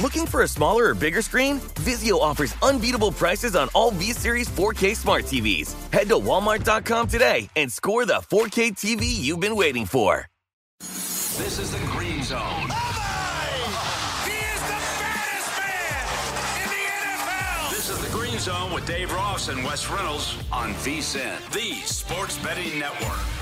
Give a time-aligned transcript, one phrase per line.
[0.00, 1.58] Looking for a smaller or bigger screen?
[1.76, 5.72] Vizio offers unbeatable prices on all V-Series 4K smart TVs.
[5.90, 10.28] Head to walmart.com today and score the 4K TV you've been waiting for.
[10.80, 12.38] This is the Green Zone.
[12.40, 17.70] Oh he is the baddest man in the NFL!
[17.70, 22.36] This is the Green Zone with Dave Ross and Wes Reynolds on VSIN, the Sports
[22.38, 23.35] Betting Network.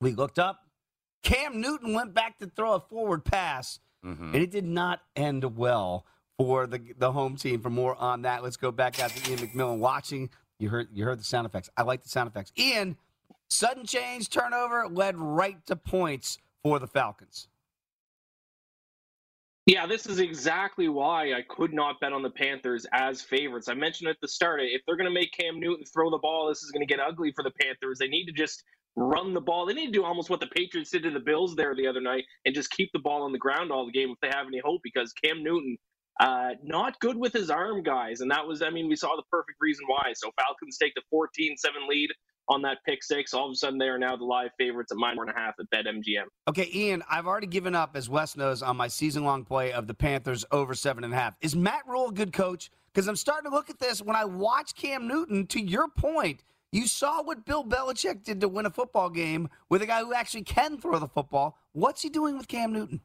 [0.00, 0.60] we looked up.
[1.22, 4.34] Cam Newton went back to throw a forward pass, and mm-hmm.
[4.36, 6.06] it did not end well
[6.38, 7.60] for the the home team.
[7.60, 10.30] For more on that, let's go back out to Ian McMillan watching.
[10.58, 11.68] You heard you heard the sound effects.
[11.76, 12.52] I like the sound effects.
[12.56, 12.96] Ian,
[13.48, 17.48] sudden change, turnover led right to points for the Falcons.
[19.66, 23.68] Yeah, this is exactly why I could not bet on the Panthers as favorites.
[23.68, 26.48] I mentioned at the start, if they're going to make Cam Newton throw the ball,
[26.48, 27.98] this is going to get ugly for the Panthers.
[27.98, 28.62] They need to just
[28.94, 29.66] run the ball.
[29.66, 32.00] They need to do almost what the Patriots did to the Bills there the other
[32.00, 34.46] night and just keep the ball on the ground all the game if they have
[34.46, 35.76] any hope because Cam Newton
[36.20, 38.20] uh, not good with his arm, guys.
[38.20, 40.12] And that was, I mean, we saw the perfect reason why.
[40.14, 42.10] So Falcons take the 14 7 lead
[42.48, 43.34] on that pick six.
[43.34, 45.40] All of a sudden, they are now the live favorites at minus one and a
[45.40, 46.24] half at BetMGM.
[46.48, 49.86] Okay, Ian, I've already given up, as Wes knows, on my season long play of
[49.86, 51.34] the Panthers over seven and a half.
[51.40, 52.70] Is Matt Rhule a good coach?
[52.92, 56.42] Because I'm starting to look at this when I watch Cam Newton, to your point,
[56.72, 60.14] you saw what Bill Belichick did to win a football game with a guy who
[60.14, 61.58] actually can throw the football.
[61.72, 63.00] What's he doing with Cam Newton?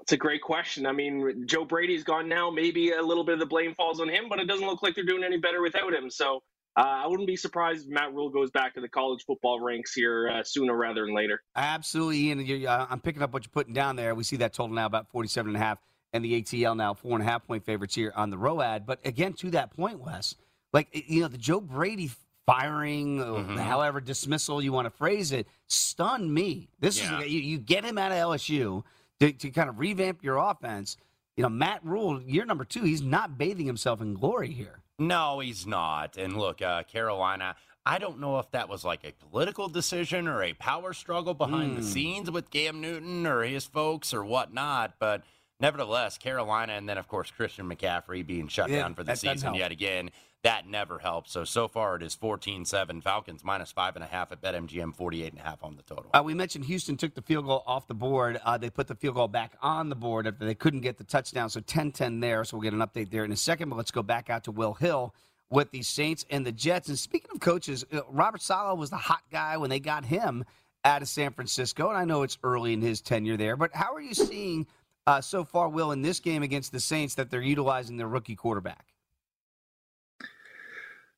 [0.00, 0.86] It's a great question.
[0.86, 2.50] I mean, Joe Brady's gone now.
[2.50, 4.94] Maybe a little bit of the blame falls on him, but it doesn't look like
[4.94, 6.08] they're doing any better without him.
[6.10, 6.42] So
[6.82, 10.28] I wouldn't be surprised if Matt Rhule goes back to the college football ranks here
[10.28, 11.42] uh, sooner rather than later.
[11.56, 12.40] Absolutely, Ian.
[12.46, 14.14] You're, uh, I'm picking up what you're putting down there.
[14.14, 15.78] We see that total now about 47 and a half,
[16.12, 18.86] and the ATL now four and a half point favorites here on the ROAD.
[18.86, 20.34] But again, to that point, Wes,
[20.72, 22.10] like you know, the Joe Brady
[22.46, 23.56] firing, Mm-hmm.
[23.56, 26.68] however dismissal you want to phrase it, stunned me.
[26.80, 27.20] This Yeah.
[27.20, 28.84] is you, you get him out of LSU
[29.20, 30.96] to, to kind of revamp your offense.
[31.36, 34.80] You know, Matt Rhule, year number two, he's not bathing himself in glory here.
[34.98, 36.16] No, he's not.
[36.16, 37.54] And look, uh, Carolina,
[37.86, 41.76] I don't know if that was like a political decision or a power struggle behind
[41.76, 41.86] the Hmm.
[41.86, 45.22] scenes with Cam Newton or his folks or whatnot, but
[45.60, 49.54] nevertheless, Carolina, and then of course Christian McCaffrey being shut Yeah, down for the season
[49.54, 50.10] yet again.
[50.44, 51.32] That never helps.
[51.32, 53.00] So, so far it is 14 7.
[53.00, 56.10] Falcons minus 5.5 at BetMGM, 48.5 on the total.
[56.14, 58.40] Uh, we mentioned Houston took the field goal off the board.
[58.44, 61.04] Uh, they put the field goal back on the board after they couldn't get the
[61.04, 61.50] touchdown.
[61.50, 62.44] So 10 10 there.
[62.44, 63.68] So we'll get an update there in a second.
[63.68, 65.12] But let's go back out to Will Hill
[65.50, 66.88] with the Saints and the Jets.
[66.88, 70.44] And speaking of coaches, uh, Robert Saleh was the hot guy when they got him
[70.84, 71.88] out of San Francisco.
[71.88, 74.66] And I know it's early in his tenure there, but how are you seeing
[75.06, 78.36] uh, so far, Will, in this game against the Saints that they're utilizing their rookie
[78.36, 78.87] quarterback?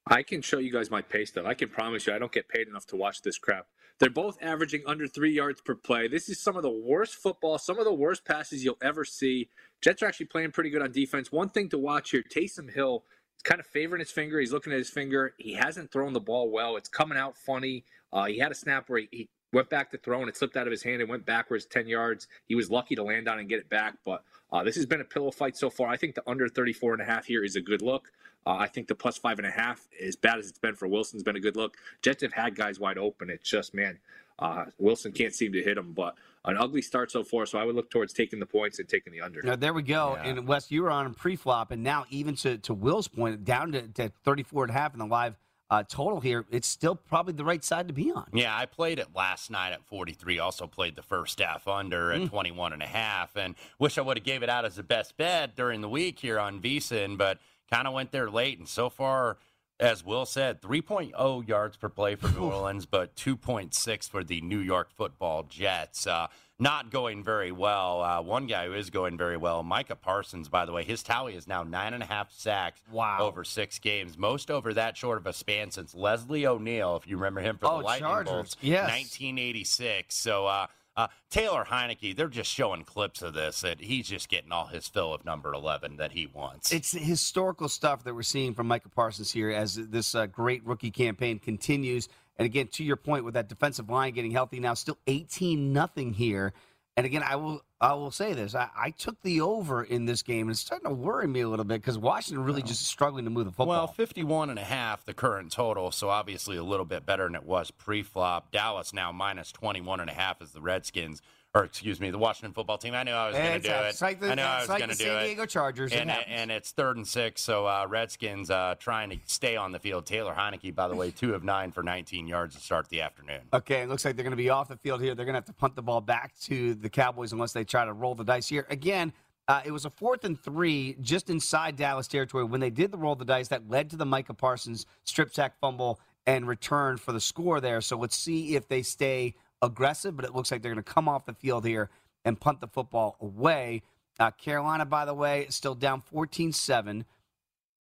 [0.07, 1.47] I can show you guys my pay stub.
[1.47, 3.67] I can promise you I don't get paid enough to watch this crap.
[3.99, 6.09] They're both averaging under three yards per play.
[6.09, 9.51] This is some of the worst football, some of the worst passes you'll ever see.
[9.83, 11.31] Jets are actually playing pretty good on defense.
[11.31, 13.05] One thing to watch here Taysom Hill
[13.37, 14.41] is kind of favoring his finger.
[14.41, 15.35] He's looking at his finger.
[15.37, 16.77] He hasn't thrown the ball well.
[16.77, 17.85] It's coming out funny.
[18.11, 20.57] Uh, he had a snap where he, he went back to throw and it slipped
[20.57, 22.27] out of his hand and went backwards 10 yards.
[22.47, 25.01] He was lucky to land on and get it back, but uh, this has been
[25.01, 25.89] a pillow fight so far.
[25.89, 28.11] I think the under 34 and a half here is a good look.
[28.47, 30.89] Uh, I think the plus five and a half, as bad as it's been for
[30.89, 31.77] Wilson's been a good look.
[32.03, 33.31] Jets have had guys wide open.
[33.31, 33.99] It's just, man,
[34.39, 36.15] uh, Wilson can't seem to hit them, but
[36.47, 37.45] an ugly start so far.
[37.45, 39.43] So I would look towards taking the points and taking the under.
[39.43, 40.17] Now, there we go.
[40.17, 40.31] Yeah.
[40.31, 43.89] And Wes, you were on pre-flop, and now even to, to Will's point, down to,
[43.89, 45.37] to 34 and a half in the live–
[45.71, 48.27] uh, total here, it's still probably the right side to be on.
[48.33, 50.41] Yeah, I played it last night at 43.
[50.41, 52.29] Also played the first half under at mm.
[52.29, 55.17] 21 and a half, and wish I would have gave it out as the best
[55.17, 57.39] bet during the week here on VSiN, but
[57.71, 58.59] kind of went there late.
[58.59, 59.39] And so far,
[59.79, 64.59] as Will said, 3.0 yards per play for New Orleans, but 2.6 for the New
[64.59, 66.07] York Football Jets.
[66.07, 66.27] Uh,
[66.59, 68.03] not going very well.
[68.03, 71.35] Uh, one guy who is going very well, Micah Parsons, by the way, his tally
[71.35, 73.19] is now nine and a half sacks wow.
[73.21, 77.17] over six games, most over that short of a span since Leslie O'Neal, if you
[77.17, 78.33] remember him for oh, the Lightning Chargers.
[78.33, 78.83] Bolts, yes.
[78.91, 80.15] 1986.
[80.15, 84.53] So, uh, uh, Taylor Heinicke, they're just showing clips of this that he's just getting
[84.53, 86.73] all his fill of number 11 that he wants.
[86.73, 90.91] It's historical stuff that we're seeing from Micah Parsons here as this uh, great rookie
[90.91, 92.09] campaign continues.
[92.39, 96.13] And again, to your point, with that defensive line getting healthy now, still 18 nothing
[96.13, 96.53] here.
[96.97, 100.23] And again, I will I will say this: I, I, took the over in this
[100.23, 103.25] game, and it's starting to worry me a little bit because Washington really just struggling
[103.25, 103.69] to move the football.
[103.69, 107.37] Well, 51 and a half the current total, so obviously a little bit better than
[107.37, 108.51] it was pre-flop.
[108.51, 111.23] Dallas now minus 21 and a half as the Redskins
[111.55, 112.95] or excuse me, the Washington football team.
[112.95, 114.01] I knew I was going to do it.
[114.01, 115.25] Like the, I knew I was like going to do San.
[115.25, 117.43] Diego Chargers, and, and, it's third and six.
[117.43, 120.07] So uh, Redskins uh, trying to stay on the field.
[120.07, 123.41] Taylor Heinicke, by the way, two of nine for 19 yards to start the afternoon.
[123.53, 125.15] Okay, it looks like they're going to be off the field here.
[125.15, 127.85] They're going to have to punt the ball back to the Cowboys unless they try
[127.85, 129.13] to roll the dice here again.
[129.49, 132.99] Uh, it was a fourth and three just inside Dallas territory when they did the
[132.99, 137.11] roll the dice that led to the Micah Parsons strip sack fumble and return for
[137.11, 137.81] the score there.
[137.81, 141.09] So let's see if they stay aggressive, but it looks like they're going to come
[141.09, 141.91] off the field here
[142.25, 143.83] and punt the football away.
[144.19, 147.05] Uh, Carolina, by the way, is still down 14 7.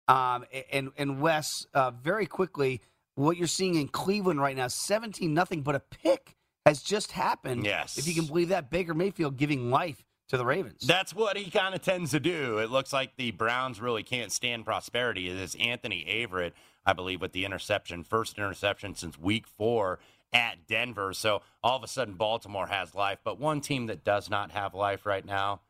[0.08, 2.82] Um, and, and Wes, uh, very quickly,
[3.16, 6.36] what you're seeing in Cleveland right now, 17 nothing, but a pick
[6.66, 7.66] has just happened.
[7.66, 7.98] Yes.
[7.98, 10.86] If you can believe that, Baker Mayfield giving life to the Ravens.
[10.86, 12.58] That's what he kind of tends to do.
[12.60, 15.30] It looks like the Browns really can't stand prosperity.
[15.30, 16.52] It is Anthony Averett,
[16.86, 20.00] I believe, with the interception, first interception since week four
[20.34, 21.14] at Denver.
[21.14, 23.20] So all of a sudden, Baltimore has life.
[23.24, 25.62] But one team that does not have life right now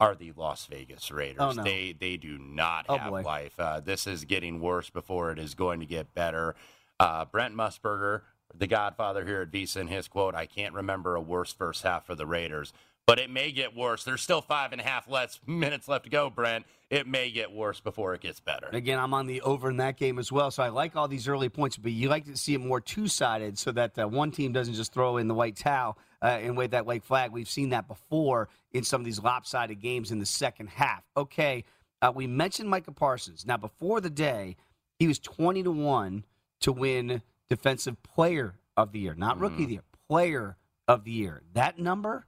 [0.00, 1.40] are the Las Vegas Raiders.
[1.40, 1.62] Oh, no.
[1.62, 3.22] They they do not oh, have boy.
[3.22, 3.58] life.
[3.58, 6.54] Uh, this is getting worse before it is going to get better.
[6.98, 8.22] Uh, Brent Musburger,
[8.54, 12.06] the Godfather here at VSiN, in his quote, "I can't remember a worse first half
[12.06, 12.72] for the Raiders."
[13.06, 14.04] But it may get worse.
[14.04, 16.64] There's still five and a half less minutes left to go, Brent
[16.94, 18.68] it may get worse before it gets better.
[18.72, 20.52] Again, I'm on the over in that game as well.
[20.52, 23.08] So I like all these early points, but you like to see it more two
[23.08, 26.56] sided so that uh, one team doesn't just throw in the white towel uh, and
[26.56, 27.32] wave that white flag.
[27.32, 31.02] We've seen that before in some of these lopsided games in the second half.
[31.16, 31.64] Okay,
[32.00, 33.44] uh, we mentioned Micah Parsons.
[33.44, 34.56] Now, before the day,
[35.00, 36.24] he was 20 to 1
[36.60, 39.62] to win Defensive Player of the Year, not Rookie mm.
[39.62, 41.42] of the Year, Player of the Year.
[41.54, 42.26] That number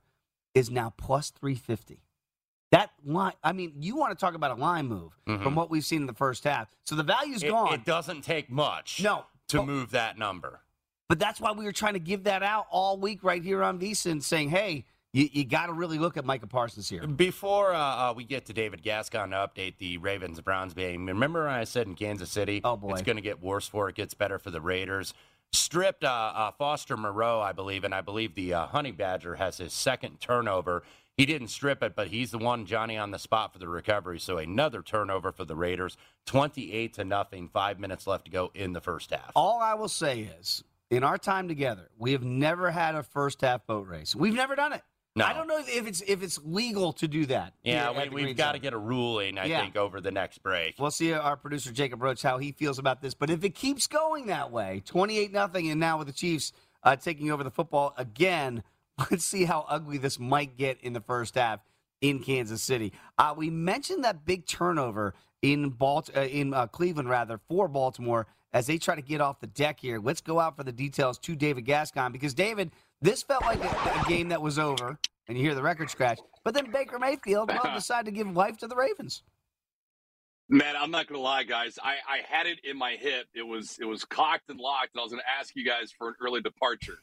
[0.56, 2.02] is now plus 350.
[2.72, 5.42] That line, I mean, you want to talk about a line move mm-hmm.
[5.42, 6.68] from what we've seen in the first half.
[6.84, 7.74] So the value's it, gone.
[7.74, 10.62] It doesn't take much no, to but, move that number.
[11.08, 13.78] But that's why we were trying to give that out all week right here on
[13.78, 17.06] VSiN, saying, hey, you, you got to really look at Micah Parsons here.
[17.06, 21.48] Before uh, uh, we get to David Gascon to update the Ravens Browns game, remember
[21.48, 22.92] I said in Kansas City, oh boy.
[22.92, 25.14] it's going to get worse before it gets better for the Raiders.
[25.52, 29.58] Stripped uh, uh Foster Moreau, I believe, and I believe the uh, Honey Badger has
[29.58, 30.82] his second turnover
[31.16, 34.20] he didn't strip it, but he's the one Johnny on the spot for the recovery.
[34.20, 38.74] So another turnover for the Raiders, 28 to nothing, 5 minutes left to go in
[38.74, 39.32] the first half.
[39.34, 43.40] All I will say is in our time together, we have never had a first
[43.40, 44.14] half boat race.
[44.14, 44.82] We've never done it.
[45.16, 45.24] No.
[45.24, 47.54] I don't know if it's if it's legal to do that.
[47.64, 49.62] Yeah, we, we've got to get a ruling, I Yeah.
[49.62, 50.74] think, over the next break.
[50.78, 53.14] We'll see our producer Jacob Roach how he feels about this.
[53.14, 56.96] But if it keeps going that way, twenty-eight nothing, and now with the Chiefs uh,
[56.96, 58.62] taking over the football again,
[59.10, 61.60] let's see how ugly this might get in the first half
[62.02, 62.92] in Kansas City.
[63.16, 68.26] Uh, we mentioned that big turnover in Balt- uh, in uh, Cleveland rather for Baltimore
[68.52, 69.98] as they try to get off the deck here.
[69.98, 74.00] Let's go out for the details to David Gascon because David, this felt like a,
[74.00, 74.98] a game that was over,
[75.28, 76.18] and you hear the record scratch.
[76.44, 79.22] But then Baker Mayfield well, decided to give life to the Ravens.
[80.48, 81.76] Man, I'm not gonna lie, guys.
[81.82, 83.26] I, I had it in my hip.
[83.34, 86.08] It was it was cocked and locked, and I was gonna ask you guys for
[86.08, 86.98] an early departure.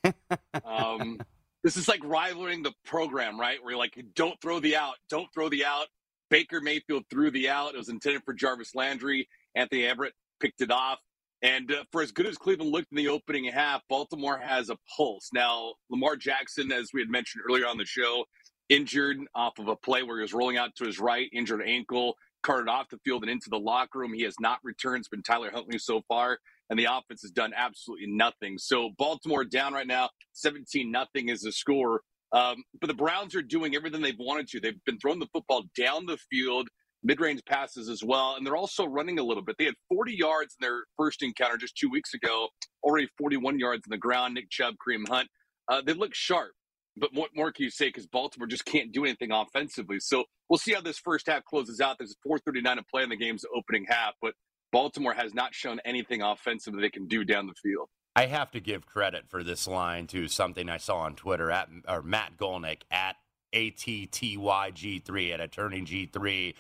[0.64, 1.20] um,
[1.64, 3.62] this is like rivaling the program, right?
[3.62, 5.88] Where you're like, don't throw the out, don't throw the out.
[6.30, 7.76] Baker Mayfield threw the out.
[7.76, 9.28] It was intended for Jarvis Landry.
[9.56, 11.00] Anthony Averett picked it off.
[11.44, 14.78] And uh, for as good as Cleveland looked in the opening half, Baltimore has a
[14.96, 15.30] pulse.
[15.34, 18.26] Now, Lamar Jackson, as we had mentioned earlier on the show,
[18.70, 22.16] injured off of a play where he was rolling out to his right, injured ankle,
[22.44, 24.14] carted off the field and into the locker room.
[24.14, 25.02] He has not returned.
[25.02, 28.58] It's been Tyler Huntley so far, and the offense has done absolutely nothing.
[28.58, 32.02] So Baltimore down right now, 17 nothing is the score.
[32.32, 34.60] Um, but the Browns are doing everything they've wanted to.
[34.60, 36.70] They've been throwing the football down the field,
[37.04, 39.56] mid-range passes as well, and they're also running a little bit.
[39.58, 42.48] They had 40 yards in their first encounter just two weeks ago,
[42.84, 44.34] already 41 yards on the ground.
[44.36, 45.28] Nick Chubb, Kareem Hunt,
[45.68, 46.52] uh, they look sharp.
[46.96, 47.88] But what more can you say?
[47.88, 50.00] Because Baltimore just can't do anything offensively.
[50.00, 51.98] So we'll see how this first half closes out.
[51.98, 54.36] There's 4:39 to play in the game's opening half, but
[54.72, 57.90] Baltimore has not shown anything offensive that they can do down the field.
[58.16, 61.70] I have to give credit for this line to something I saw on Twitter at
[61.88, 63.16] or Matt Golnick at
[63.54, 66.54] ATTYG3 at Attorney G3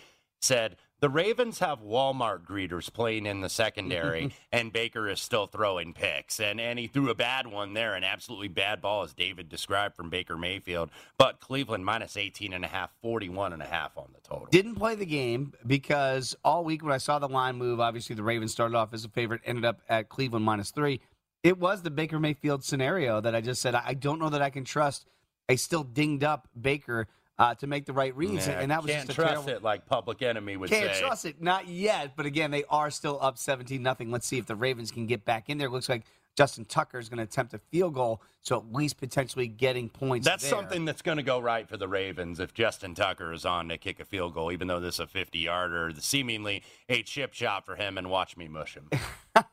[0.44, 5.94] said the Ravens have Walmart greeters playing in the secondary, and Baker is still throwing
[5.94, 6.40] picks.
[6.40, 9.96] And, and he threw a bad one there, an absolutely bad ball, as David described
[9.98, 10.92] from Baker Mayfield.
[11.18, 14.48] But Cleveland minus 18 and a half, 41 and a half on the total.
[14.50, 18.24] Didn't play the game because all week when I saw the line move, obviously the
[18.24, 21.02] Ravens started off as a favorite, ended up at Cleveland minus three.
[21.44, 24.50] It was the Baker Mayfield scenario that I just said I don't know that I
[24.50, 25.06] can trust
[25.50, 27.08] a still dinged up Baker
[27.40, 29.50] uh, to make the right reads, Yeah, and that was can't just a trust terrible.
[29.50, 30.82] it like Public Enemy would say.
[30.82, 32.14] Can't trust it, not yet.
[32.16, 34.12] But again, they are still up seventeen nothing.
[34.12, 35.70] Let's see if the Ravens can get back in there.
[35.70, 36.04] Looks like
[36.36, 40.26] Justin Tucker is going to attempt a field goal, so at least potentially getting points.
[40.28, 40.50] That's there.
[40.50, 43.78] something that's going to go right for the Ravens if Justin Tucker is on to
[43.78, 45.92] kick a field goal, even though this is a 50 yarder.
[46.00, 48.90] Seemingly a chip shot for him, and watch me mush him.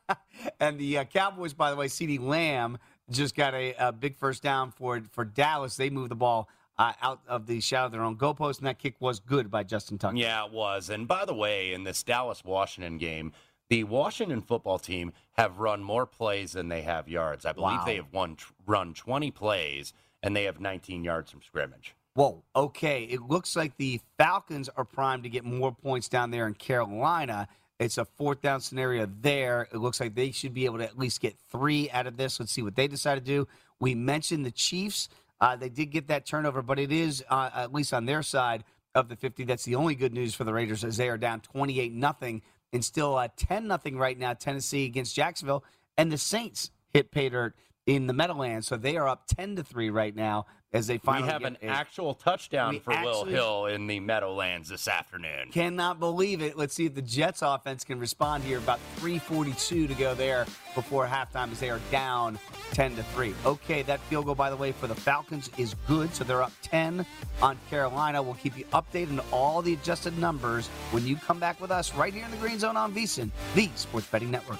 [0.59, 2.77] And the uh, Cowboys, by the way, CeeDee Lamb
[3.09, 5.75] just got a, a big first down for for Dallas.
[5.75, 8.79] They moved the ball uh, out of the shadow of their own goalpost, and that
[8.79, 10.15] kick was good by Justin Tucker.
[10.17, 10.89] Yeah, it was.
[10.89, 13.31] And by the way, in this Dallas Washington game,
[13.69, 17.45] the Washington football team have run more plays than they have yards.
[17.45, 17.85] I believe Wow.
[17.85, 21.95] they have won, run 20 plays, and they have 19 yards from scrimmage.
[22.13, 23.03] Whoa, okay.
[23.03, 27.47] It looks like the Falcons are primed to get more points down there in Carolina.
[27.79, 29.69] It's a fourth down scenario there.
[29.71, 32.39] It looks like they should be able to at least get three out of this.
[32.39, 33.47] Let's see what they decide to do.
[33.79, 35.07] We mentioned the Chiefs.
[35.41, 38.63] Uh, they did get that turnover, but it is, uh, at least on their side
[38.93, 41.41] of the 50, that's the only good news for the Raiders as they are down
[41.41, 45.63] 28 nothing and still uh, 10 nothing right now, Tennessee against Jacksonville.
[45.97, 47.55] And the Saints hit pay dirt
[47.87, 51.23] in the Meadowlands, so they are up 10 to 3 right now as they finally
[51.23, 55.49] we have an a- actual touchdown for Will Hill in the Meadowlands this afternoon.
[55.51, 56.57] Cannot believe it.
[56.57, 58.57] Let's see if the Jets offense can respond here.
[58.57, 60.45] About 342 to go there
[60.75, 62.39] before halftime as they are down
[62.71, 63.33] 10 to 3.
[63.45, 66.13] Okay, that field goal, by the way, for the Falcons is good.
[66.15, 67.05] So they're up 10
[67.41, 68.21] on Carolina.
[68.21, 71.93] We'll keep you updated on all the adjusted numbers when you come back with us
[71.95, 74.59] right here in the Green Zone on VSIN, the Sports Betting Network.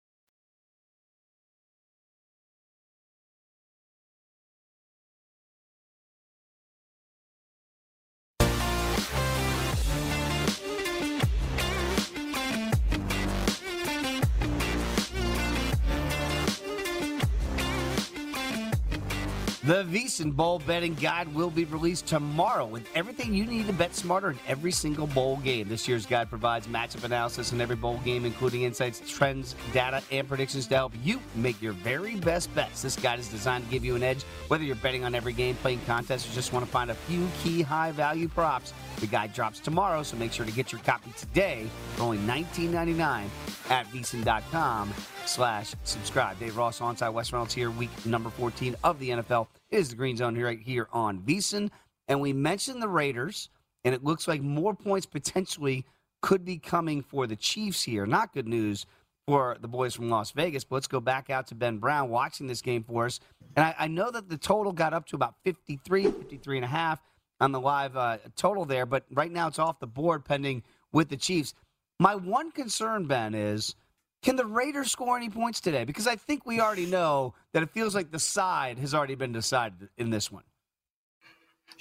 [19.63, 23.93] The VSiN Bowl betting guide will be released tomorrow with everything you need to bet
[23.93, 25.69] smarter in every single bowl game.
[25.69, 30.27] This year's guide provides matchup analysis in every bowl game, including insights, trends, data, and
[30.27, 32.81] predictions to help you make your very best bets.
[32.81, 35.53] This guide is designed to give you an edge, whether you're betting on every game,
[35.57, 38.73] playing contests, or just want to find a few key high value props.
[38.99, 43.27] The guide drops tomorrow, so make sure to get your copy today for only $19.99
[43.69, 44.91] at VSiN.com
[45.25, 46.39] slash subscribe.
[46.39, 49.47] Dave Ross alongside Wes Reynolds here, week number 14 of the NFL.
[49.69, 51.69] Is the Green Zone here, right here on VSiN.
[52.07, 53.49] And we mentioned the Raiders,
[53.83, 55.85] and it looks like more points potentially
[56.21, 58.05] could be coming for the Chiefs here.
[58.05, 58.85] Not good news
[59.27, 62.47] for the boys from Las Vegas, but let's go back out to Ben Brown watching
[62.47, 63.19] this game for us.
[63.55, 66.67] And I, I know that the total got up to about 53, 53 and a
[66.67, 67.01] half
[67.39, 71.09] on the live uh, total there, but right now it's off the board pending with
[71.09, 71.53] the Chiefs.
[71.99, 73.75] My one concern, Ben, is
[74.21, 75.83] can the Raiders score any points today?
[75.83, 79.31] Because I think we already know that it feels like the side has already been
[79.31, 80.43] decided in this one.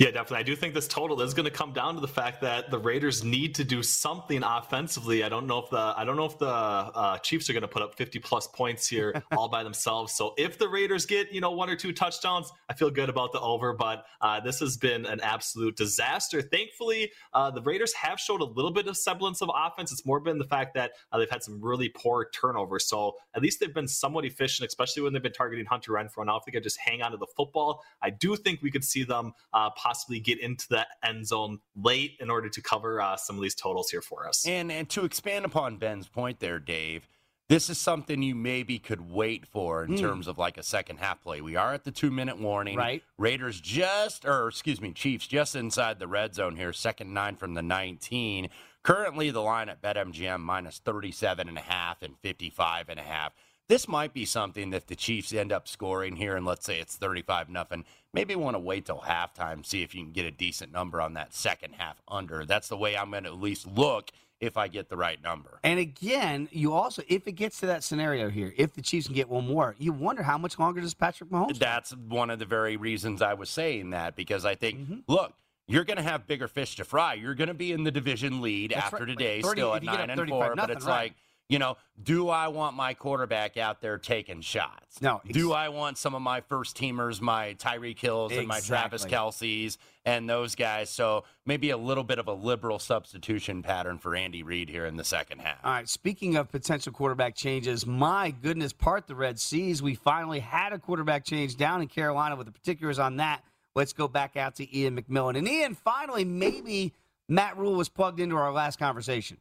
[0.00, 0.38] Yeah, definitely.
[0.38, 2.78] I do think this total is going to come down to the fact that the
[2.78, 5.22] Raiders need to do something offensively.
[5.24, 7.68] I don't know if the I don't know if the uh, Chiefs are going to
[7.68, 10.14] put up 50 plus points here all by themselves.
[10.14, 13.32] So if the Raiders get you know one or two touchdowns, I feel good about
[13.32, 13.74] the over.
[13.74, 16.40] But uh, this has been an absolute disaster.
[16.40, 19.92] Thankfully, uh, the Raiders have showed a little bit of semblance of offense.
[19.92, 22.86] It's more been the fact that uh, they've had some really poor turnovers.
[22.86, 26.24] So at least they've been somewhat efficient, especially when they've been targeting Hunter Renfrow.
[26.24, 28.82] Now if they could just hang on to the football, I do think we could
[28.82, 33.16] see them uh, possibly get into the end zone late in order to cover uh,
[33.16, 34.46] some of these totals here for us.
[34.46, 37.08] And and to expand upon Ben's point there, Dave,
[37.48, 40.00] this is something you maybe could wait for in Mm.
[40.00, 41.40] terms of like a second half play.
[41.40, 42.76] We are at the two minute warning.
[42.76, 43.02] Right.
[43.18, 47.54] Raiders just, or excuse me, Chiefs just inside the red zone here, second nine from
[47.54, 48.48] the 19.
[48.84, 53.32] Currently, the line at BetMGM minus 37 and a half and 55 and a half.
[53.70, 56.96] This might be something that the Chiefs end up scoring here, and let's say it's
[56.96, 60.72] 35 nothing, maybe want to wait till halftime, see if you can get a decent
[60.72, 62.44] number on that second half under.
[62.44, 65.60] That's the way I'm going to at least look if I get the right number.
[65.62, 69.14] And again, you also, if it gets to that scenario here, if the Chiefs can
[69.14, 71.60] get one more, you wonder how much longer does Patrick Mahomes?
[71.60, 74.98] That's one of the very reasons I was saying that because I think, mm-hmm.
[75.06, 75.32] look,
[75.68, 77.14] you're going to have bigger fish to fry.
[77.14, 79.16] You're going to be in the division lead That's after right.
[79.16, 80.56] today, 30 still at nine and four.
[80.56, 81.02] nothing, but it's right.
[81.02, 81.14] like,
[81.50, 85.02] you know, do I want my quarterback out there taking shots?
[85.02, 85.20] No.
[85.26, 89.04] Do I want some of my first teamers, my Tyreek Hills and my Travis.
[89.04, 90.90] Kelce's and those guys?
[90.90, 94.96] So maybe a little bit of a liberal substitution pattern for Andy Reid here in
[94.96, 95.58] the second half.
[95.64, 99.82] All right, speaking of potential quarterback changes, my goodness, part the Red Seas.
[99.82, 103.42] We finally had a quarterback change down in Carolina with the particulars on that.
[103.74, 105.36] Let's go back out to Ian McMillan.
[105.36, 106.94] And Ian, finally, maybe
[107.28, 109.38] Matt Rhule was plugged into our last conversation.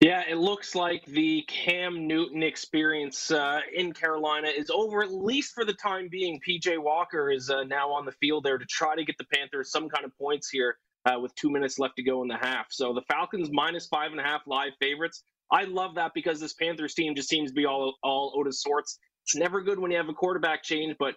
[0.00, 5.54] Yeah, it looks like the Cam Newton experience uh, in Carolina is over, at least
[5.54, 6.40] for the time being.
[6.46, 9.70] PJ Walker is uh, now on the field there to try to get the Panthers
[9.70, 10.76] some kind of points here
[11.06, 12.66] uh, with two minutes left to go in the half.
[12.70, 15.22] So the Falcons minus five and a half live favorites.
[15.50, 18.54] I love that because this Panthers team just seems to be all all out of
[18.54, 18.98] sorts.
[19.24, 21.14] It's never good when you have a quarterback change, but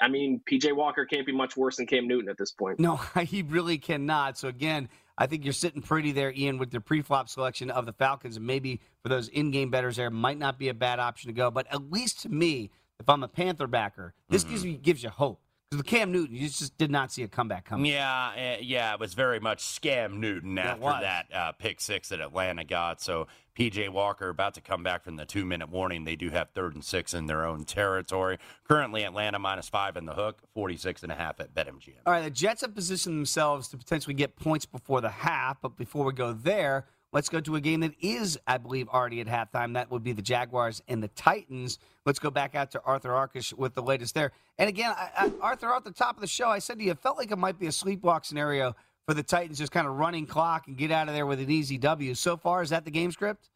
[0.00, 2.78] I mean, PJ Walker can't be much worse than Cam Newton at this point.
[2.78, 4.38] No, he really cannot.
[4.38, 7.92] So again, I think you're sitting pretty there, Ian, with the pre-flop selection of the
[7.92, 11.34] Falcons, and maybe for those in-game betters there, might not be a bad option to
[11.34, 11.50] go.
[11.50, 14.70] But at least to me, if I'm a Panther backer, this gives Mm-hmm.
[14.70, 17.64] you gives you hope because the Cam Newton, you just did not see a comeback
[17.66, 17.92] coming.
[17.92, 22.20] Yeah, uh, yeah, it was very much scam Newton after that uh, pick six that
[22.20, 23.02] Atlanta got.
[23.02, 23.26] So
[23.58, 26.04] PJ Walker about to come back from the two minute warning.
[26.04, 28.38] They do have third and six in their own territory.
[28.68, 31.96] Currently, Atlanta minus five in the hook, 46 and a half at BetMGM.
[32.06, 35.76] All right, the Jets have positioned themselves to potentially get points before the half, but
[35.76, 39.26] before we go there, let's go to a game that is, I believe, already at
[39.26, 39.74] halftime.
[39.74, 41.80] That would be the Jaguars and the Titans.
[42.06, 44.30] Let's go back out to Arthur Arkush with the latest there.
[44.58, 46.92] And again, I, I, Arthur, at the top of the show, I said to you,
[46.92, 48.76] it felt like it might be a sleepwalk scenario
[49.08, 51.50] for the Titans, just kind of running clock and get out of there with an
[51.50, 52.14] easy W.
[52.14, 53.48] So far, is that the game script?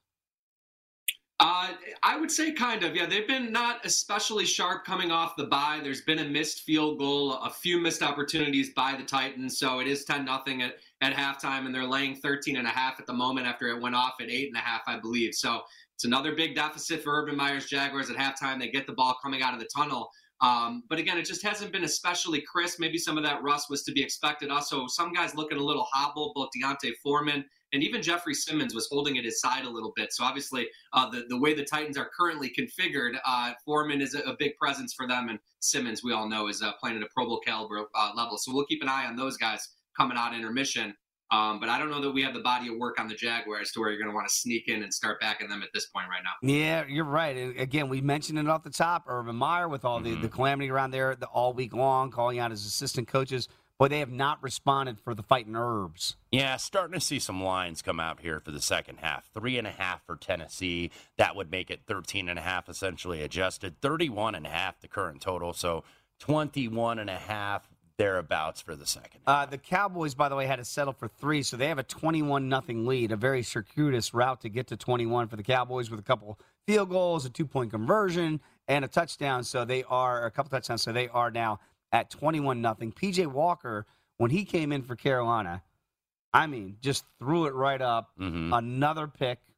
[1.40, 2.96] Uh, I would say kind of.
[2.96, 5.80] Yeah, they've been not especially sharp coming off the bye.
[5.82, 9.58] There's been a missed field goal, a few missed opportunities by the Titans.
[9.58, 12.98] So it is 10 nothing at, at halftime, and they're laying 13 and a half
[12.98, 15.34] at the moment after it went off at eight and a half, I believe.
[15.34, 15.60] So
[15.94, 18.58] it's another big deficit for Urban Meyer's Jaguars at halftime.
[18.58, 20.10] They get the ball coming out of the tunnel.
[20.42, 22.81] Um, but again, it just hasn't been especially crisp.
[22.81, 24.50] Maybe some of that rust was to be expected.
[24.50, 28.87] Also, some guys looking a little hobbled, both D'Onta Foreman and even Jeffrey Simmons was
[28.90, 30.12] holding at his side a little bit.
[30.12, 34.20] So obviously, uh, the the way the Titans are currently configured, uh, Foreman is a,
[34.20, 37.09] a big presence for them, and Simmons, we all know, is uh, playing at a
[37.14, 38.37] Pro Bowl caliber uh, level.
[38.37, 40.94] So we'll keep an eye on those guys coming out intermission.
[41.33, 43.73] Um, but I don't know that we have the body of work on the Jaguars
[43.73, 45.87] to where you're going to want to sneak in and start backing them at this
[45.87, 46.47] point right now.
[46.47, 47.35] Yeah, you're right.
[47.35, 49.05] And again, we mentioned it off the top.
[49.09, 52.51] Urban Meyer with all the, the calamity around there the, all week long, calling out
[52.51, 53.49] his assistant coaches.
[53.79, 56.16] Boy, they have not responded for the fighting herbs.
[56.31, 59.31] Yeah, starting to see some lines come out here for the second half.
[59.33, 60.90] Three and a half for Tennessee.
[61.16, 63.81] That would make it 13 and a half essentially adjusted.
[63.81, 65.55] 31 and a half the current total.
[65.55, 65.83] So
[66.21, 67.68] 21 and a half
[68.02, 69.20] thereabouts for the second.
[69.28, 71.84] Uh, the Cowboys, by the way, had to settle for three, so they have a
[71.84, 73.12] 21 nothing lead.
[73.12, 76.36] A very circuitous route to get to 21 for the Cowboys with a couple
[76.66, 79.44] field goals, a two point conversion, and a touchdown.
[79.44, 80.82] So they are a couple touchdowns.
[80.82, 81.60] So they are now
[81.92, 82.90] at 21 nothing.
[82.90, 83.86] PJ Walker,
[84.16, 85.62] when he came in for Carolina,
[86.34, 88.10] I mean, just threw it right up.
[88.18, 88.52] Mm-hmm.
[88.52, 89.38] Another pick.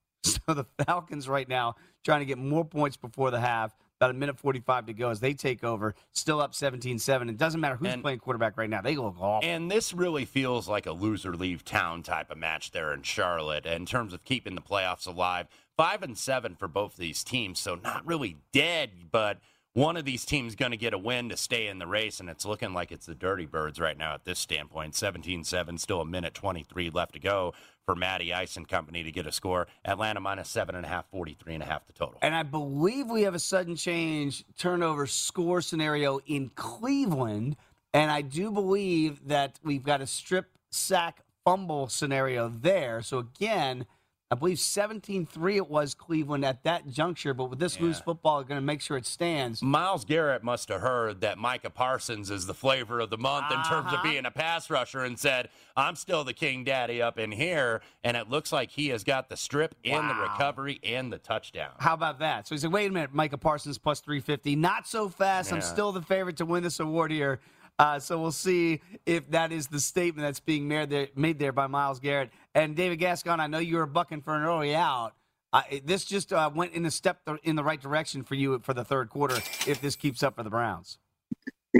[0.46, 3.74] So the Falcons right now trying to get more points before the half.
[4.04, 5.94] About a minute 45 to go as they take over.
[6.12, 7.30] Still up 17 7.
[7.30, 8.82] It doesn't matter who's playing quarterback right now.
[8.82, 9.48] They look awful.
[9.48, 13.64] And this really feels like a loser leave town type of match there in Charlotte
[13.64, 15.46] in terms of keeping the playoffs alive.
[15.78, 19.38] Five and seven for both these teams, so not really dead, but
[19.72, 22.28] one of these teams going to get a win to stay in the race, and
[22.28, 24.94] it's looking like it's the Dirty Birds right now at this standpoint.
[24.94, 27.54] 17 7, still a minute 23 left to go
[27.86, 29.66] for Matty Ice and company to get a score.
[29.84, 32.18] Atlanta minus seven and a half, 43 and a half the total.
[32.22, 37.56] And I believe we have a sudden change turnover score scenario in Cleveland.
[37.92, 43.02] And I do believe that we've got a strip sack fumble scenario there.
[43.02, 43.86] So again,
[44.34, 47.34] I believe 17 3 it was Cleveland at that juncture.
[47.34, 49.62] But with this loose football, they're going to make sure it stands.
[49.62, 53.58] Myles Garrett must have heard that Micah Parsons is the flavor of the month in
[53.62, 54.02] terms of Uh-huh.
[54.02, 57.80] being a pass rusher and said, I'm still the king daddy up in here.
[58.02, 61.70] And it looks like he has got the strip and the recovery and the touchdown.
[61.78, 62.48] How about that?
[62.48, 64.56] So he said, wait a minute, Micah Parsons plus 350.
[64.56, 65.52] Not so fast.
[65.52, 67.38] I'm still the favorite to win this award here.
[67.78, 71.52] Uh, so we'll see if that is the statement that's being made there, made there
[71.52, 72.30] by Myles Garrett.
[72.54, 75.14] And David Gascon, I know you were bucking for an early out.
[75.52, 78.58] Uh, this just uh, went in a step th- in the right direction for you
[78.60, 80.98] for the third quarter if this keeps up for the Browns.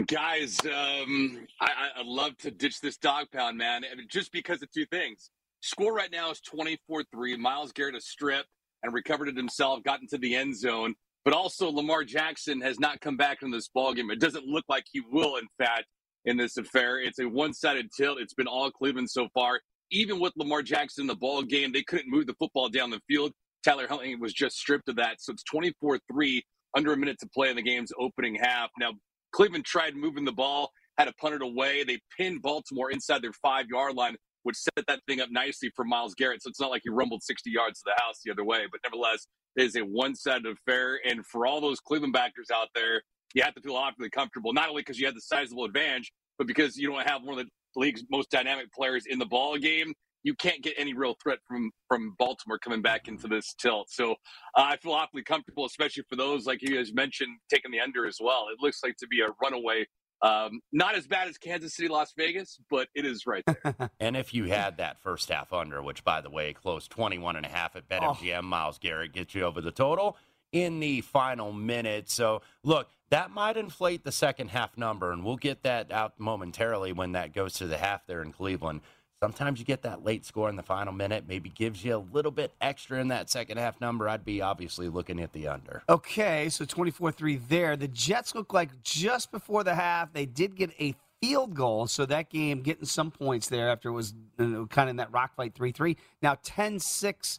[0.06, 4.70] Guys, um, I, I- I'd love to ditch this dog pound, man, just because of
[4.72, 5.30] two things.
[5.60, 7.36] Score right now is 24 3.
[7.36, 8.46] Myles Garrett a strip
[8.82, 10.94] and recovered it himself, got into the end zone.
[11.24, 14.12] But also, Lamar Jackson has not come back in this ballgame.
[14.12, 15.86] It doesn't look like he will, in fact.
[16.24, 16.98] in this affair.
[17.00, 18.18] It's a one-sided tilt.
[18.20, 19.60] It's been all Cleveland so far.
[19.90, 23.00] Even with Lamar Jackson in the ball game, they couldn't move the football down the
[23.08, 23.32] field.
[23.64, 25.16] Tyler Huntley was just stripped of that.
[25.20, 26.40] So it's 24-3,
[26.76, 28.70] under a minute to play in the game's opening half.
[28.78, 28.92] Now,
[29.32, 31.84] Cleveland tried moving the ball, had punt it away.
[31.84, 36.14] They pinned Baltimore inside their five-yard line, which set that thing up nicely for Myles
[36.14, 36.42] Garrett.
[36.42, 38.64] So it's not like he rumbled 60 yards to the house the other way.
[38.70, 39.26] But nevertheless,
[39.56, 41.00] it is a one-sided affair.
[41.04, 43.02] And for all those Cleveland backers out there,
[43.34, 46.46] you have to feel awfully comfortable, not only because you have the sizable advantage, but
[46.46, 49.92] because you don't have one of the league's most dynamic players in the ball game.
[50.22, 53.88] You can't get any real threat from from Baltimore coming back into this tilt.
[53.90, 54.14] So uh,
[54.56, 58.16] I feel awfully comfortable, especially for those like you guys mentioned taking the under as
[58.20, 58.46] well.
[58.50, 59.84] It looks like to be a runaway
[60.24, 63.90] um, not as bad as Kansas City, Las Vegas, but it is right there.
[64.00, 67.44] and if you had that first half under, which by the way closed 21 and
[67.44, 68.42] a half at BetMGM, oh.
[68.42, 70.16] Myles Garrett gets you over the total
[70.50, 72.08] in the final minute.
[72.08, 76.92] So look, that might inflate the second half number, and we'll get that out momentarily
[76.92, 78.80] when that goes to the half there in Cleveland.
[79.24, 82.30] Sometimes you get that late score in the final minute, maybe gives you a little
[82.30, 84.08] bit extra in that second half number.
[84.08, 85.82] I'd be obviously looking at the under.
[85.88, 87.76] Okay, so 24 3 there.
[87.76, 91.86] The Jets look like just before the half, they did get a field goal.
[91.86, 95.34] So that game getting some points there after it was kind of in that rock
[95.34, 95.96] fight 3 3.
[96.22, 97.38] Now 10 6.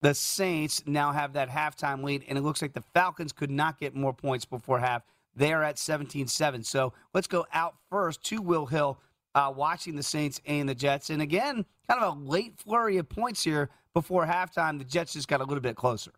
[0.00, 3.80] The Saints now have that halftime lead, and it looks like the Falcons could not
[3.80, 5.02] get more points before half.
[5.34, 6.62] They're at 17 7.
[6.64, 8.98] So let's go out first to Will Hill
[9.34, 11.10] uh, watching the Saints and the Jets.
[11.10, 14.78] And again, kind of a late flurry of points here before halftime.
[14.78, 16.12] The Jets just got a little bit closer.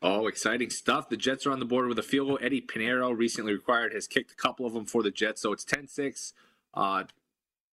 [0.00, 1.08] Oh, exciting stuff.
[1.08, 2.38] The Jets are on the board with a field goal.
[2.40, 5.42] Eddy Pineiro recently required, has kicked a couple of them for the Jets.
[5.42, 6.32] So it's 10 6.
[6.74, 7.04] Uh,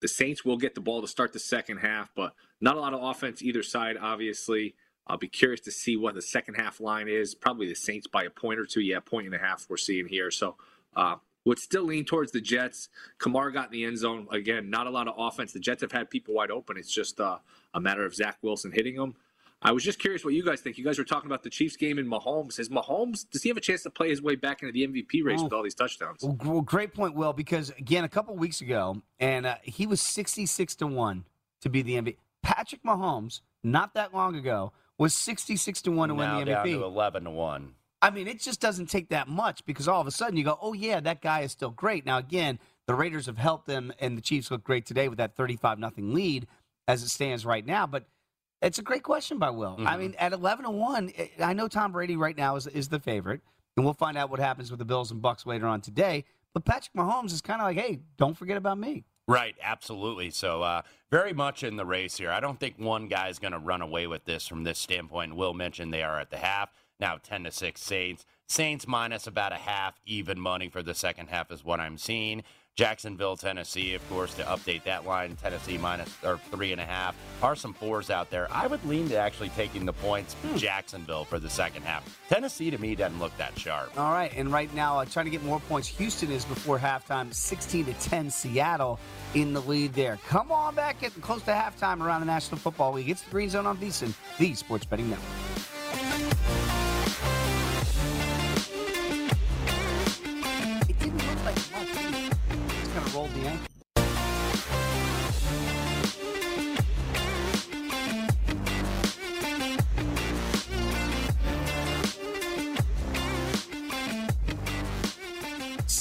[0.02, 2.94] the Saints will get the ball to start the second half, but not a lot
[2.94, 4.76] of offense either side, obviously.
[5.08, 7.36] I'll be curious to see what the second half line is.
[7.36, 8.82] Probably the Saints by a point or two.
[8.82, 10.32] Yeah, point and a half we're seeing here.
[10.32, 10.56] So
[10.96, 12.90] uh, would still lean towards the Jets.
[13.20, 14.28] Kamara got in the end zone.
[14.32, 15.54] Again, not a lot of offense.
[15.54, 16.78] The Jets have had people wide open.
[16.78, 17.38] It's just uh,
[17.74, 19.16] a matter of Zach Wilson hitting them.
[19.62, 20.78] I was just curious what you guys think.
[20.78, 22.60] You guys were talking about the Chiefs game in Mahomes.
[22.60, 25.24] Is Mahomes, does he have a chance to play his way back into the MVP
[25.24, 26.24] race oh, with all these touchdowns?
[26.24, 30.76] Well, great point, Will, because again, a couple weeks ago, and uh, he was 66
[30.76, 31.26] to 1
[31.62, 32.18] to be the MVP.
[32.44, 36.64] Patrick Mahomes, not that long ago, was 66 to 1 to now win the MVP.
[36.64, 37.74] Down to 11 to 1.
[38.02, 40.58] I mean, it just doesn't take that much because all of a sudden you go,
[40.62, 42.06] oh, yeah, that guy is still great.
[42.06, 45.36] Now, again, the Raiders have helped them, and the Chiefs look great today with that
[45.36, 46.48] 35 nothing lead
[46.88, 47.88] as it stands right now.
[47.88, 48.06] But
[48.62, 49.76] it's a great question by Will.
[49.76, 49.88] Mm-hmm.
[49.88, 53.00] I mean, at 11 to 1, I know Tom Brady right now is, is the
[53.00, 53.42] favorite,
[53.76, 56.26] and we'll find out what happens with the Bills and Bucks later on today.
[56.54, 59.04] But Patrick Mahomes is kind of like, hey, don't forget about me.
[59.28, 60.30] Right, absolutely.
[60.30, 62.30] So, uh, very much in the race here.
[62.30, 65.36] I don't think one guy is going to run away with this from this standpoint.
[65.36, 68.26] Will mentioned they are at the half now 10 to 6 Saints.
[68.48, 72.44] Saints minus about a half even money for the second half is what I'm seeing.
[72.76, 77.16] Jacksonville, Tennessee, of course, to update that line, Tennessee minus or three and a half.
[77.42, 78.52] Are some fours out there.
[78.52, 80.58] I would lean to actually taking the points hmm.
[80.58, 82.20] Jacksonville for the second half.
[82.28, 83.98] Tennessee to me doesn't look that sharp.
[83.98, 85.88] All right, and right now uh, trying to get more points.
[85.88, 88.30] Houston is before halftime, 16 to 10.
[88.30, 89.00] Seattle
[89.36, 90.20] in the lead there.
[90.28, 93.10] Come on back, getting close to halftime around the National Football League.
[93.10, 95.75] It's the Green Zone on VSiN, the Sports Betting Network.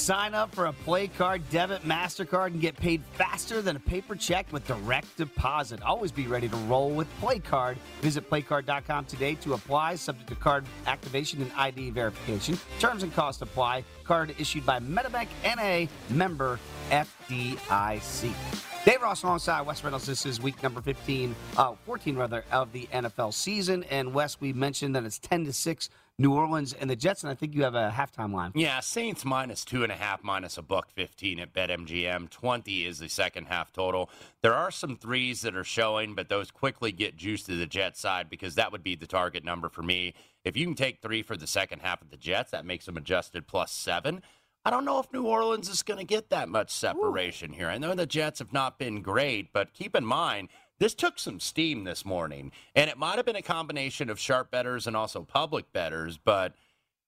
[0.04, 4.14] Sign up for a Play Card debit MasterCard and get paid faster than a paper
[4.14, 5.80] check with direct deposit.
[5.80, 7.78] Always be ready to roll with Play Card.
[8.02, 12.58] Visit playcard.com today to apply, subject to card activation and ID verification.
[12.78, 13.82] Terms and costs apply.
[14.04, 18.73] Card issued by MetaBank NA member FDIC.
[18.84, 20.04] Dave Ross alongside Wes Reynolds.
[20.04, 23.82] This is week number 15, uh, 14 rather, of the NFL season.
[23.84, 27.32] And Wes, we mentioned that it's 10 to 6 New Orleans and the Jets, and
[27.32, 28.52] I think you have a halftime line.
[28.54, 32.30] Yeah, Saints minus two and a half, minus a buck fifteen at BetMGM.
[32.30, 34.08] Twenty is the second half total.
[34.40, 37.98] There are some threes that are showing, but those quickly get juiced to the Jets
[37.98, 40.14] side because that would be the target number for me.
[40.44, 42.96] If you can take three for the second half of the Jets, that makes them
[42.96, 44.22] adjusted plus seven.
[44.64, 47.56] I don't know if New Orleans is going to get that much separation Ooh.
[47.56, 47.68] here.
[47.68, 50.48] I know the Jets have not been great, but keep in mind
[50.78, 54.50] this took some steam this morning, and it might have been a combination of sharp
[54.50, 56.54] betters and also public betters, but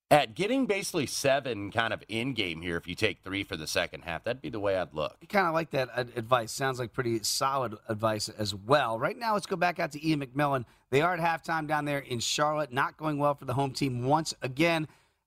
[0.09, 3.67] at getting basically seven kind of in game here, if you take three for the
[3.67, 5.17] second half, that'd be the way I'd look.
[5.29, 6.53] Kind of like that advice.
[6.53, 9.01] Sounds like pretty solid advice as well.
[9.01, 10.65] Right now, let's go back out to Ian McMillan.
[10.91, 14.05] They are at halftime down there in Charlotte, not going well for the home team
[14.05, 14.87] once again.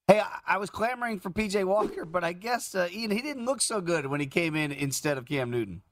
[0.10, 3.62] Hey, I, was clamoring for PJ Walker, but I guess uh, Ian he didn't look
[3.62, 5.84] so good when he came in instead of Cam Newton.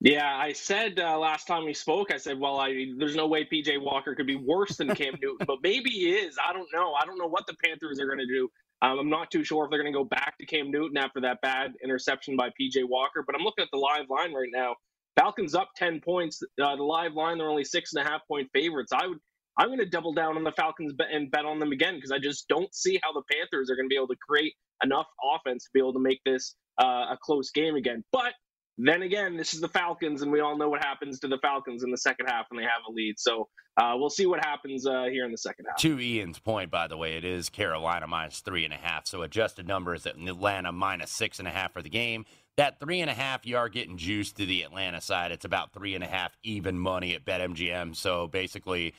[0.00, 3.44] Yeah, I said uh, last time we spoke, I said, well, I, there's no way
[3.44, 6.38] PJ Walker could be worse than Cam Newton, but maybe he is.
[6.42, 6.94] I don't know.
[6.94, 8.48] I don't know what the Panthers are going to do.
[8.80, 11.20] Um, I'm not too sure if they're going to go back to Cam Newton after
[11.20, 14.76] that bad interception by PJ Walker, but I'm looking at the live line right now.
[15.20, 16.42] Falcons up 10 points.
[16.58, 18.92] Uh, the live line, they're only six and a half point favorites.
[18.94, 19.18] I would,
[19.58, 22.18] I'm going to double down on the Falcons and bet on them again because I
[22.18, 25.64] just don't see how the Panthers are going to be able to create enough offense
[25.64, 28.02] to be able to make this uh, a close game again.
[28.12, 28.32] But
[28.78, 31.84] then again, this is the Falcons, and we all know what happens to the Falcons
[31.84, 33.18] in the second half when they have a lead.
[33.18, 35.76] So uh, we'll see what happens uh, here in the second half.
[35.78, 39.06] To Ian's point, by the way, it is Carolina minus three and a half.
[39.06, 42.24] So adjusted numbers at Atlanta minus six and a half for the game.
[42.56, 45.32] That three and a half, you are getting juiced to the Atlanta side.
[45.32, 47.96] It's about three and a half even money at BetMGM.
[47.96, 48.94] So basically,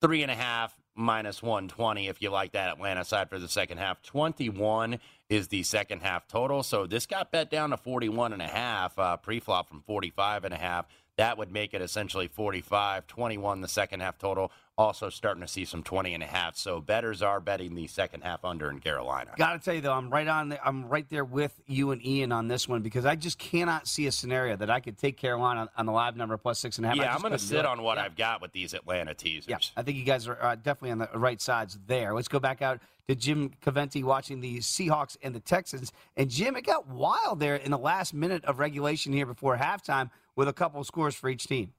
[0.00, 3.78] three and a half minus 120 if you like that Atlanta side for the second
[3.78, 4.02] half.
[4.02, 6.62] 21 is the second half total.
[6.62, 10.54] So this got bet down to 41 and a half, uh, pre-flop from 45 and
[10.54, 10.86] a half.
[11.16, 14.52] That would make it essentially 45, 21 the second half total.
[14.78, 16.56] Also starting to see some 20 and a half.
[16.56, 19.30] So betters are betting the second half under in Carolina.
[19.38, 20.50] Got to tell you though, I'm right on.
[20.50, 23.88] The, I'm right there with you and Ian on this one because I just cannot
[23.88, 26.84] see a scenario that I could take Carolina on, the live number plus six and
[26.84, 26.98] a half.
[26.98, 28.04] Yeah, I'm going to sit on what yeah.
[28.04, 29.48] I've got with these Atlanta teasers.
[29.48, 32.12] Yeah, I think you guys are uh, definitely on the right sides there.
[32.12, 35.90] Let's go back out to Jim Caventi watching the Seahawks and the Texans.
[36.18, 40.10] And Jim, it got wild there in the last minute of regulation here before halftime
[40.34, 41.72] with a couple of scores for each team.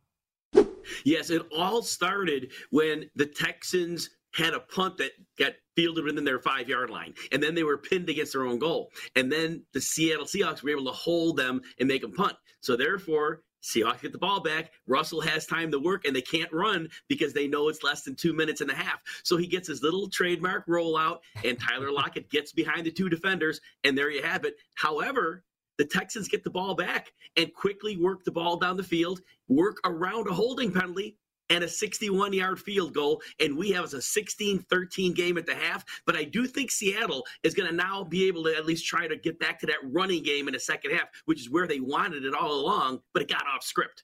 [1.03, 6.39] Yes, it all started when the Texans had a punt that got fielded within their
[6.39, 7.13] five yard line.
[7.31, 8.91] And then they were pinned against their own goal.
[9.15, 12.35] And then the Seattle Seahawks were able to hold them and make them punt.
[12.61, 14.71] So therefore, Seahawks get the ball back.
[14.87, 18.15] Russell has time to work, and they can't run because they know it's less than
[18.15, 18.99] two minutes and a half.
[19.23, 23.59] So he gets his little trademark rollout, and Tyler Lockett gets behind the two defenders,
[23.83, 24.55] and there you have it.
[24.75, 25.43] However,
[25.77, 29.77] the Texans get the ball back and quickly work the ball down the field, work
[29.85, 31.17] around a holding penalty
[31.49, 33.21] and a 61 yard field goal.
[33.39, 35.85] And we have a 16 13 game at the half.
[36.05, 39.07] But I do think Seattle is going to now be able to at least try
[39.07, 41.79] to get back to that running game in the second half, which is where they
[41.79, 44.03] wanted it all along, but it got off script.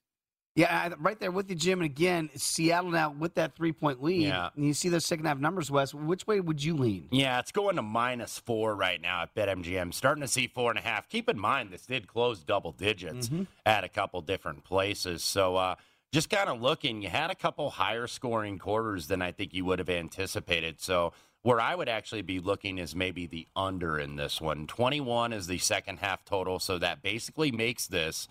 [0.55, 1.79] Yeah, right there with you, Jim.
[1.79, 4.27] And again, Seattle now with that three point lead.
[4.27, 4.49] Yeah.
[4.55, 5.93] And you see those second half numbers, Wes.
[5.95, 7.07] Which way would you lean?
[7.11, 9.93] Yeah, it's going to minus four right now at BetMGM.
[9.95, 11.09] Starting to see four and a half.
[11.09, 13.43] Keep in mind, this did close double digits Mm-hmm.
[13.65, 15.23] at a couple different places.
[15.23, 15.75] So, uh,
[16.11, 19.65] just kind of looking, you had a couple higher scoring quarters than I think you
[19.65, 20.79] would have anticipated.
[20.79, 24.67] So, where I would actually be looking is maybe the under in this one.
[24.67, 26.59] 21 is the second half total.
[26.59, 28.27] So, that basically makes this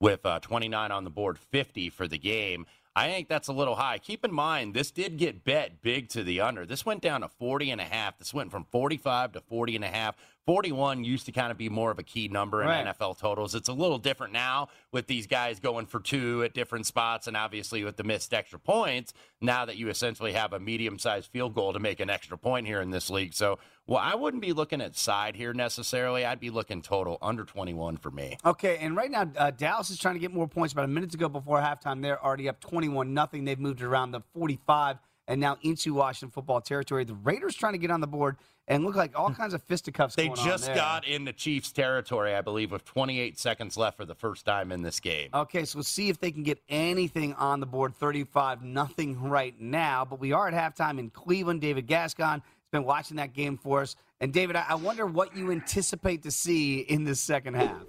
[0.00, 2.66] with uh, 29 on the board, 50 for the game.
[2.94, 3.98] I think that's a little high.
[3.98, 6.64] Keep in mind, this did get bet big to the under.
[6.64, 8.18] This went down to 40 and a half.
[8.18, 10.16] This went from 45 to 40 and a half.
[10.46, 12.86] 41 used to kind of be more of a key number in Right.
[12.86, 13.54] NFL totals.
[13.54, 17.36] It's a little different now with these guys going for two at different spots and
[17.36, 19.12] obviously with the missed extra points.
[19.40, 22.66] Now that you essentially have a medium sized field goal to make an extra point
[22.66, 23.34] here in this league.
[23.34, 26.24] So, well, I wouldn't be looking at side here necessarily.
[26.24, 28.38] I'd be looking total under 21 for me.
[28.44, 30.72] Okay, and right now uh, Dallas is trying to get more points.
[30.72, 33.44] About a minute ago before halftime, they're already up twenty-one nothing.
[33.44, 37.04] They've moved around the forty-five and now into Washington football territory.
[37.04, 38.36] The Raiders trying to get on the board
[38.68, 40.14] and look like all kinds of fisticuffs.
[40.14, 40.74] They going on just there.
[40.74, 44.72] got in the Chiefs' territory, I believe, with 28 seconds left for the first time
[44.72, 45.30] in this game.
[45.32, 47.94] Okay, so we'll see if they can get anything on the board.
[47.94, 51.60] 35 nothing right now, but we are at halftime in Cleveland.
[51.60, 53.96] David Gascon has been watching that game for us.
[54.20, 57.84] And David, I I wonder what you anticipate to see in this second half.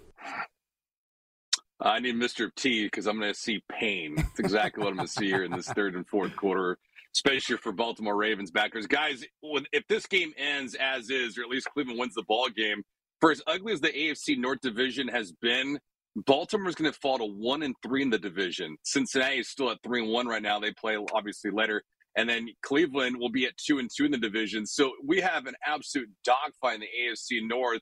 [1.80, 2.54] I need Mr.
[2.54, 4.16] T because I'm going to see pain.
[4.16, 6.80] That's exactly what I'm going to see here in this third and fourth quarter,
[7.16, 8.88] especially for Baltimore Ravens backers.
[8.88, 9.24] Guys,
[9.72, 12.84] if this game ends as is, or at least Cleveland wins the ball game,
[13.20, 15.80] for as ugly as the AFC North division has been,
[16.26, 18.78] Baltimore's going to fall to one and three in the division.
[18.84, 20.60] Cincinnati is still at three and one right now.
[20.60, 21.84] They play obviously later.
[22.16, 24.66] And then Cleveland will be at two and two in the division.
[24.66, 27.82] So we have an absolute dogfight in the AFC North.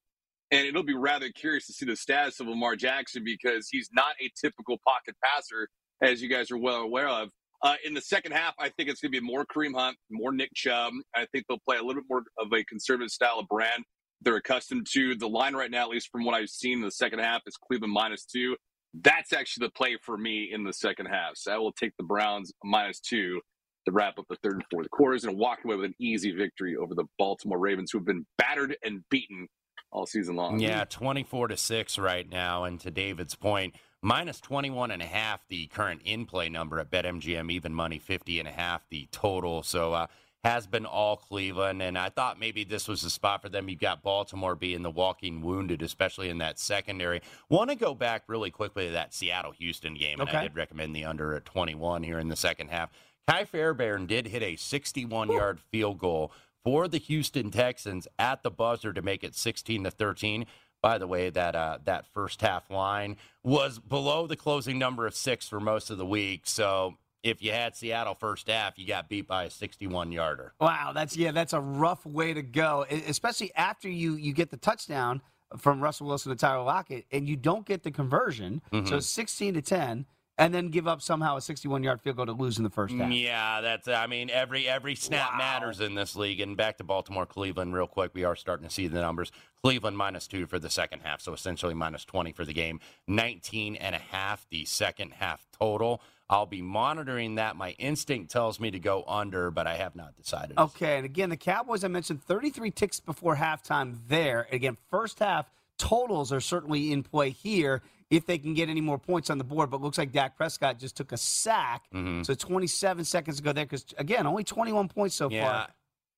[0.52, 4.14] And it'll be rather curious to see the status of Lamar Jackson because he's not
[4.22, 5.70] a typical pocket passer,
[6.02, 7.30] as you guys are well aware of.
[7.66, 10.32] Uh, in the second half, I think it's going to be more Kareem Hunt, more
[10.32, 10.94] Nick Chubb.
[11.16, 13.84] I think they'll play a little bit more of a conservative style of brand
[14.22, 15.16] they're accustomed to.
[15.16, 17.56] The line right now, at least from what I've seen in the second half, is
[17.58, 18.56] Cleveland minus two.
[19.02, 21.32] That's actually the play for me in the second half.
[21.36, 23.42] So I will take the Browns minus two
[23.86, 26.76] to wrap up the third and fourth quarters and walk away with an easy victory
[26.76, 29.48] over the Baltimore Ravens, who have been battered and beaten
[29.92, 30.60] all season long.
[30.60, 32.64] Yeah, 24 to 6 right now.
[32.64, 33.76] And to David's point,
[34.06, 38.40] minus 21 and a half, the current in play number at BetMGM, even money 50
[38.40, 39.64] and a half, the total.
[39.64, 40.08] So, uh,
[40.44, 43.68] has been all Cleveland, and I thought maybe this was the spot for them.
[43.68, 47.24] You've got Baltimore being the walking wounded, especially in that secondary.
[47.50, 50.96] Want to go back really quickly to that Seattle Houston game, and I did recommend
[50.96, 52.92] the under at 21 here in the second half.
[53.28, 56.32] Kai Fairbairn did hit a 61 yard field goal
[56.64, 60.46] for the Houston Texans at the buzzer to make it 16 to 13.
[60.86, 65.16] By the way, that uh, that first half line was below the closing number of
[65.16, 66.42] six for most of the week.
[66.46, 70.54] So if you had Seattle first half, you got beat by a 61 yarder.
[70.62, 74.58] Wow, that's yeah, that's a rough way to go, especially after you you get the
[74.58, 75.24] touchdown
[75.58, 78.92] from Russell Wilson to Tyler Lockett, and you don't get the conversion, so Mhm.
[78.98, 80.06] it's sixteen to ten,
[80.38, 82.94] and then give up somehow a sixty-one yard field goal to lose in the first
[82.96, 83.12] half.
[83.12, 83.88] Yeah, that's.
[83.88, 86.40] I mean, every every snap matters in this league.
[86.42, 88.12] And back to Baltimore, Cleveland, real quick.
[88.14, 89.32] We are starting to see the numbers.
[89.64, 92.80] Cleveland minus two for the second half, so essentially minus 20 for the game.
[93.08, 96.02] 19 and a half the second half total.
[96.30, 97.56] I'll be monitoring that.
[97.56, 100.58] My instinct tells me to go under, but I have not decided.
[100.58, 104.00] Okay, and again, the Cowboys I mentioned thirty-three ticks before halftime.
[104.08, 107.82] There again, first half totals are certainly in play here
[108.16, 109.70] if they can get any more points on the board.
[109.70, 112.26] But looks like Dak Prescott just took a sack, Mhm.
[112.26, 115.48] so twenty-seven seconds to go there because again, only twenty-one points so Yeah.
[115.48, 115.68] far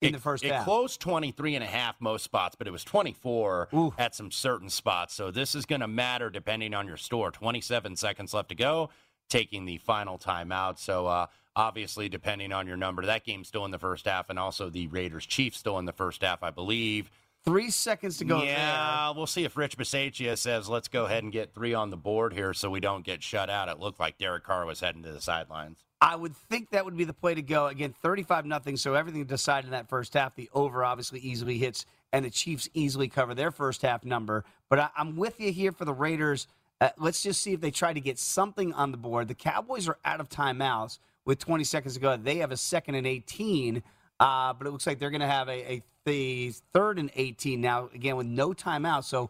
[0.01, 0.63] in It- the first it half.
[0.63, 3.67] closed 23 and a half most spots, but it was 24
[3.97, 5.15] at some certain spots.
[5.15, 7.31] So this is going to matter depending on your store.
[7.31, 8.89] 27 seconds left to go,
[9.27, 10.77] taking the final timeout.
[10.77, 11.25] So uh,
[11.55, 14.85] obviously, depending on your number, that game's still in the first half, and also the
[14.87, 17.09] Raiders Chiefs still in the first half, I believe.
[17.47, 18.43] Three seconds to go.
[18.43, 21.95] Yeah, we'll see if Rich Bisaccia says, let's go ahead and get three on the
[21.95, 23.69] board here so we don't get shut out.
[23.69, 25.85] It looked like Derek Carr was heading to the sidelines.
[26.01, 27.67] I would think that would be the play to go.
[27.67, 28.75] Again, 35 nothing.
[28.75, 30.35] So everything decided in that first half.
[30.35, 34.43] The over obviously easily hits, and the Chiefs easily cover their first half number.
[34.67, 36.47] But I, I'm with you here for the Raiders.
[36.81, 39.29] Uh, let's just see if they try to get something on the board.
[39.29, 42.17] The Cowboys are out of timeouts with 20 seconds to go.
[42.17, 43.83] They have a second and 18,
[44.20, 47.59] uh, but it looks like they're going to have a, a the third and 18
[47.59, 49.03] now, again, with no timeout.
[49.03, 49.30] So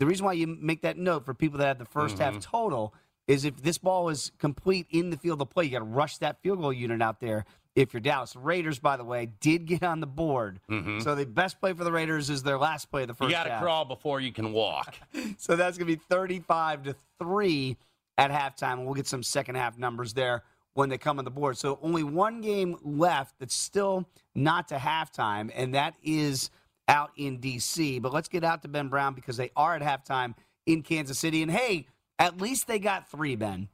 [0.00, 2.42] the reason why you make that note for people that have the 1st half Mhm.
[2.42, 2.92] total
[3.28, 6.18] is if this ball is complete in the field of play, you got to rush
[6.18, 7.44] that field goal unit out there.
[7.76, 11.00] If you're Dallas Raiders, by the way, did get on the board, Mhm.
[11.04, 13.36] so the best play for the Raiders is their last play of the first You
[13.36, 13.62] got to half.
[13.62, 14.96] crawl before you can walk.
[15.38, 17.76] So that's going to be 35 to 3
[18.16, 18.84] at halftime.
[18.84, 20.42] We'll get some second half numbers there
[20.78, 21.58] when they come on the board.
[21.58, 26.50] So only one game left that's still not to halftime, and that is
[26.86, 27.98] out in D.C.
[27.98, 30.34] But let's get out to Ben Brown because they are at halftime
[30.66, 31.42] in Kansas City.
[31.42, 31.88] And hey,
[32.20, 33.68] at least they got three, Ben.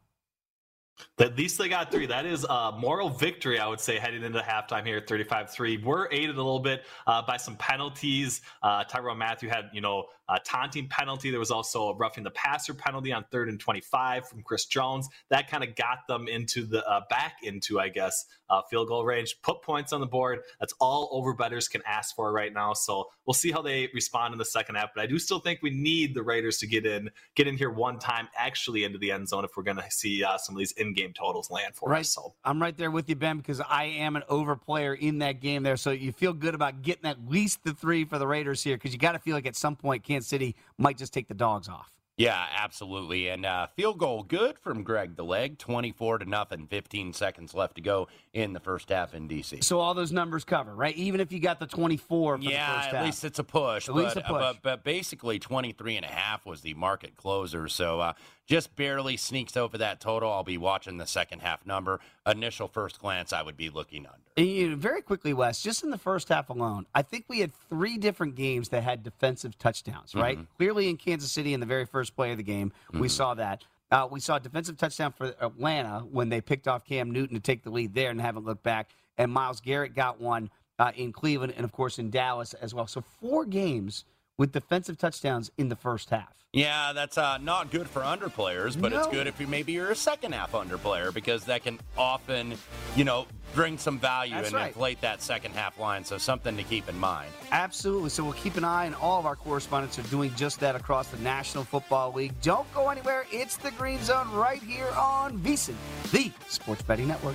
[1.19, 2.07] At least they got three.
[2.07, 5.83] That is a moral victory, I would say, heading into halftime here at 35 3.
[5.85, 8.41] We're aided a little bit uh, by some penalties.
[8.63, 11.31] Uh, Tyrann Mathieu had, you know, a taunting penalty.
[11.31, 15.09] There was also a roughing the passer penalty on third and 25 from Chris Jones.
[15.31, 19.05] That kind of got them into the uh, back into, I guess, uh, field goal
[19.05, 19.37] range.
[19.43, 20.41] Put points on the board.
[20.61, 22.72] That's all over betters can ask for right now.
[22.75, 24.91] So we'll see how they respond in the second half.
[24.95, 27.70] But I do still think we need the Raiders to get in, get in here
[27.70, 30.59] one time, actually into the end zone if we're going to see uh, some of
[30.59, 32.01] these in-game totals land for Right.
[32.01, 32.11] us.
[32.11, 35.41] So I'm right there with you, Ben, because I am an over player in that
[35.41, 35.77] game there.
[35.77, 38.93] So you feel good about getting at least the three for the Raiders here because
[38.93, 41.69] you got to feel like at some point Kansas City might just take the dogs
[41.69, 41.91] off.
[42.17, 43.29] Yeah, absolutely.
[43.29, 47.75] And uh, field goal good from Greg the leg, 24 to nothing, 15 seconds left
[47.75, 49.65] to go in the first half in DC.
[49.65, 50.95] So all those numbers cover, right?
[50.95, 53.05] Even if you got the 24 for the yeah, at half.
[53.05, 53.89] least it's a push.
[53.89, 54.29] At but, least a push.
[54.29, 57.67] But, but basically 23 and a half was the market closer.
[57.67, 58.12] So uh,
[58.47, 60.30] just barely sneaks over that total.
[60.32, 62.01] I'll be watching the second half number.
[62.26, 64.18] Initial first glance, I would be looking under.
[64.36, 67.53] And, you very quickly, Wes, just in the first half alone, I think we had
[67.68, 70.38] three different games that had defensive touchdowns, right?
[70.38, 70.47] Mhm.
[70.57, 73.11] Clearly in Kansas City in the very first play of the game, we Mhm.
[73.11, 73.64] saw that.
[73.90, 77.40] Uh, we saw a defensive touchdown for Atlanta when they picked off Cam Newton to
[77.40, 78.90] take the lead there and haven't looked back.
[79.16, 82.88] And Myles Garrett got one uh, in Cleveland and, of course, in Dallas as well.
[82.88, 84.05] So four games
[84.37, 86.35] with defensive touchdowns in the first half.
[86.55, 89.91] Yeah, that's uh, not good for under players, but it's good if you maybe you're
[89.91, 92.55] a second half under player because that can often,
[92.95, 93.26] you know,
[93.57, 94.68] bring some value That's and right.
[94.68, 96.05] inflate that second half line.
[96.05, 97.28] So something to keep in mind.
[97.51, 98.11] Absolutely.
[98.11, 101.09] So we'll keep an eye, and all of our correspondents are doing just that across
[101.09, 102.41] the National Football League.
[102.41, 103.26] Don't go anywhere.
[103.32, 105.74] It's the Green Zone right here on VSiN,
[106.12, 107.35] the Sports Betting Network.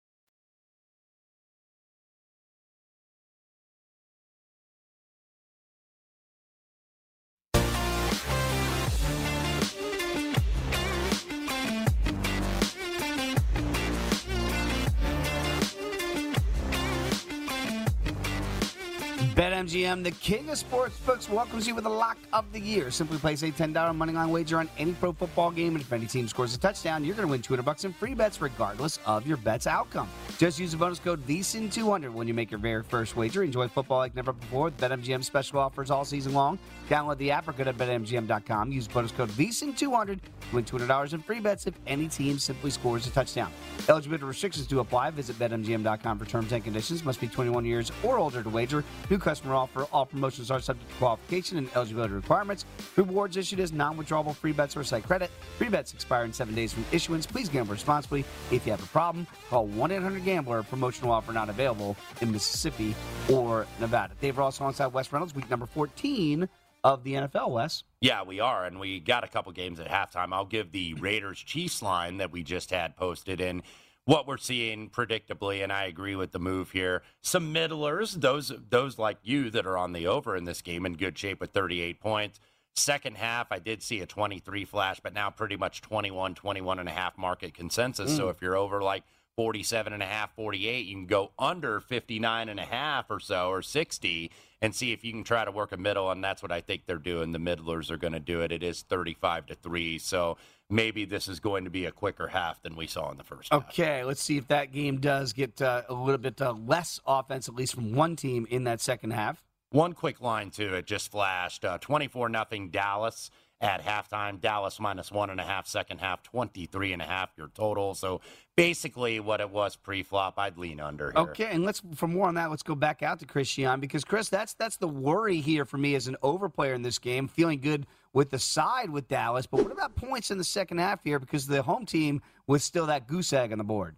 [19.81, 22.91] BetMGM, the king of sportsbooks, welcomes you with a lock of the year.
[22.91, 26.27] Simply place a $10 moneyline wager on any pro football game, and if any team
[26.27, 29.37] scores a touchdown, you're going to win 200 bucks in free bets regardless of your
[29.37, 30.07] bet's outcome.
[30.37, 33.43] Just use the bonus code VSIN200 when you make your very first wager.
[33.43, 36.59] Enjoy football like never before with BetMGM special offers all season long.
[36.87, 38.71] Download the app or go to BetMGM.com.
[38.71, 40.19] Use bonus code VSIN200 to
[40.53, 43.51] win $200 in free bets if any team simply scores a touchdown.
[43.89, 45.09] Eligibility restrictions do apply.
[45.11, 47.03] Visit BetMGM.com for terms and conditions.
[47.03, 48.83] Must be 21 years or older to wager.
[49.09, 49.70] New customer offer.
[49.73, 52.65] For all promotions are subject to qualification and eligibility requirements.
[52.95, 55.31] Rewards issued as non-withdrawable free bets or site credit.
[55.57, 57.25] Free bets expire in seven days from issuance.
[57.25, 58.25] Please gamble responsibly.
[58.51, 60.63] If you have a problem, call 1-800-GAMBLER.
[60.63, 62.95] Promotional offer not available in Mississippi
[63.31, 64.13] or Nevada.
[64.19, 66.49] Dave Ross alongside Wes Reynolds, week number 14
[66.83, 67.83] of the NFL, Wes.
[68.01, 70.33] Yeah, we are, and we got a couple games at halftime.
[70.33, 73.61] I'll give the Raiders Chiefs line that we just had posted in
[74.05, 77.03] what we're seeing predictably, and I agree with the move here.
[77.21, 80.93] Some middlers, those those like you that are on the over in this game in
[80.93, 82.39] good shape with 38 points.
[82.75, 86.87] Second half, I did see a 23 flash, but now pretty much 21, 21 and
[86.87, 88.13] a half market consensus.
[88.13, 88.17] Mm.
[88.17, 89.03] So if you're over like
[89.35, 93.49] 47 and a half, 48, you can go under 59 and a half or so
[93.49, 94.31] or 60
[94.61, 96.85] and see if you can try to work a middle and that's what I think
[96.85, 97.33] they're doing.
[97.33, 98.51] The middlers are going to do it.
[98.51, 99.99] It is 35 to 3.
[99.99, 100.37] So
[100.71, 103.51] maybe this is going to be a quicker half than we saw in the first.
[103.53, 107.47] Okay, let's see if that game does get uh, a little bit uh, less offense,
[107.47, 109.43] at least from one team in that second half.
[109.71, 110.73] One quick line too.
[110.73, 111.63] It just flashed.
[111.63, 113.29] Uh, 24 nothing Dallas.
[113.61, 114.41] at halftime.
[114.41, 117.93] Dallas minus one and a half, second half, 23 and a half your total.
[117.93, 118.21] So
[118.57, 121.21] basically what it was pre-flop, I'd lean under here.
[121.21, 124.29] Okay, and let's for more on that, let's go back out to Christian because Chris,
[124.29, 127.85] that's that's the worry here for me as an overplayer in this game, feeling good
[128.13, 129.45] with the side with Dallas.
[129.45, 131.19] But what about points in the second half here?
[131.19, 133.95] Because the home team was still that goose egg on the board.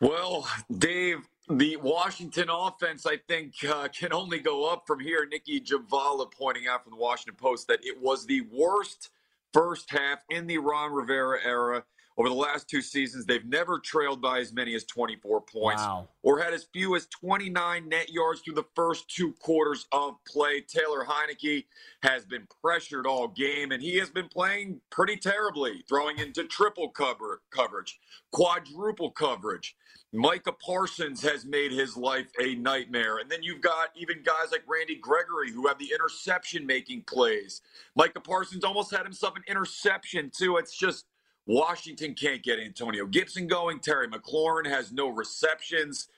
[0.00, 0.46] Well,
[0.78, 1.18] Dave,
[1.48, 5.26] the Washington offense, I think, uh, can only go up from here.
[5.30, 9.10] Nicki Jhabvala pointing out from the Washington Post that it was the worst
[9.52, 11.84] first half in the Ron Rivera era.
[12.16, 16.08] Over the last two seasons, they've never trailed by as many as 24 points Wow.
[16.22, 20.60] or had as few as 29 net yards through the first two quarters of play.
[20.60, 21.66] Taylor Heinicke
[22.04, 26.88] has been pressured all game, and he has been playing pretty terribly, throwing into triple
[26.90, 27.98] cover coverage,
[28.32, 29.76] quadruple coverage.
[30.12, 33.18] Micah Parsons has made his life a nightmare.
[33.18, 37.62] And then you've got even guys like Randy Gregory who have the interception making plays.
[37.96, 40.56] Micah Parsons almost had himself an interception, too.
[40.58, 41.06] It's just
[41.46, 43.80] Washington can't get Antonio Gibson going.
[43.80, 46.08] Terry McLaurin has no receptions.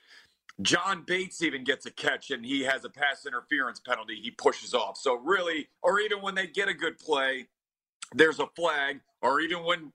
[0.61, 4.73] John Bates even gets a catch and he has a pass interference penalty he pushes
[4.73, 4.97] off.
[4.97, 7.47] So, really, or even when they get a good play,
[8.15, 9.91] there's a flag, or even when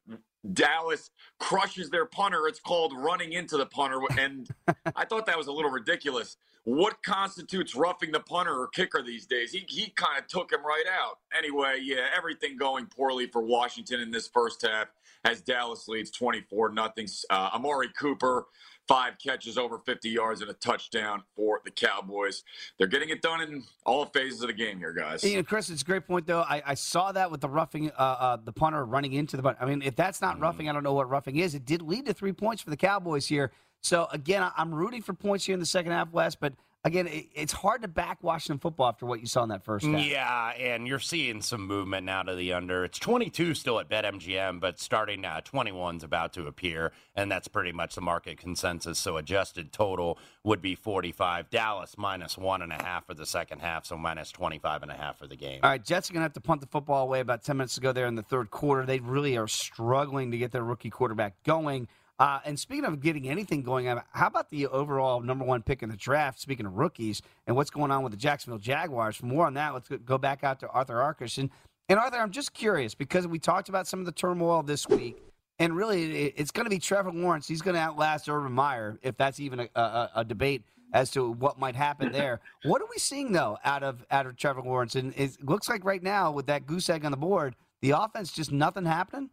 [0.53, 4.01] Dallas crushes their punter, it's called running into the punter.
[4.19, 4.49] And
[4.95, 6.37] I thought that was a little ridiculous.
[6.65, 9.51] What constitutes roughing the punter or kicker these days?
[9.51, 11.19] He, he kind of took him right out.
[11.37, 14.89] Anyway, yeah, everything going poorly for Washington in this first half
[15.25, 17.09] as Dallas leads 24 nothing.
[17.31, 18.47] Uh, Amari Cooper,
[18.89, 22.43] five catches over 50 yards and a touchdown for the Cowboys.
[22.79, 25.23] They're getting it done in all phases of the game here, guys.
[25.23, 26.43] You know, Chris, it's a great point though.
[26.43, 29.57] I, I saw that with the roughing, uh, uh, the punter running into the.
[29.61, 31.55] I mean, if that's not roughing, I don't know what roughing is.
[31.55, 33.53] It did lead to three points for the Cowboys here.
[33.81, 36.35] So again, I'm rooting for points here in the second half, Wes.
[36.35, 36.55] But
[36.85, 39.87] again, it, it's hard to back Washington football after what you saw in that first
[39.87, 40.05] half.
[40.05, 42.85] Yeah, and you're seeing some movement now to the under.
[42.85, 47.73] It's 22 still at BetMGM, but starting uh, 21's about to appear, and that's pretty
[47.73, 48.99] much the market consensus.
[48.99, 51.51] So adjusted total would be 45.
[51.51, 54.97] Dallas minus one and a half for the second half, so minus 25 and a
[54.97, 55.61] half for the game.
[55.63, 57.75] All right, Jets are going to have to punt the football away about 10 minutes
[57.77, 58.85] to go there in the third quarter.
[58.85, 61.89] They really are struggling to get their rookie quarterback going.
[62.23, 65.83] Uh, and speaking of getting anything going, uh, how about the overall number one pick
[65.83, 66.39] in the draft?
[66.39, 69.75] Speaking of rookies and what's going on with the Jacksonville Jaguars, for more on that,
[69.75, 71.03] let's go back out to Arthur.
[71.37, 71.51] And,
[71.89, 75.21] and Arthur, I'm just curious because we talked about some of the turmoil this week,
[75.59, 77.49] and really it's going to be Trevor Lawrence.
[77.49, 80.63] He's going to outlast Urban Meyer, if that's even a, a, a debate
[80.93, 82.41] as to what might happen there.
[82.63, 84.95] what are we seeing though out of out of Trevor Lawrence?
[84.95, 88.31] And it looks like right now with that goose egg on the board, the offense
[88.31, 89.31] just nothing happening.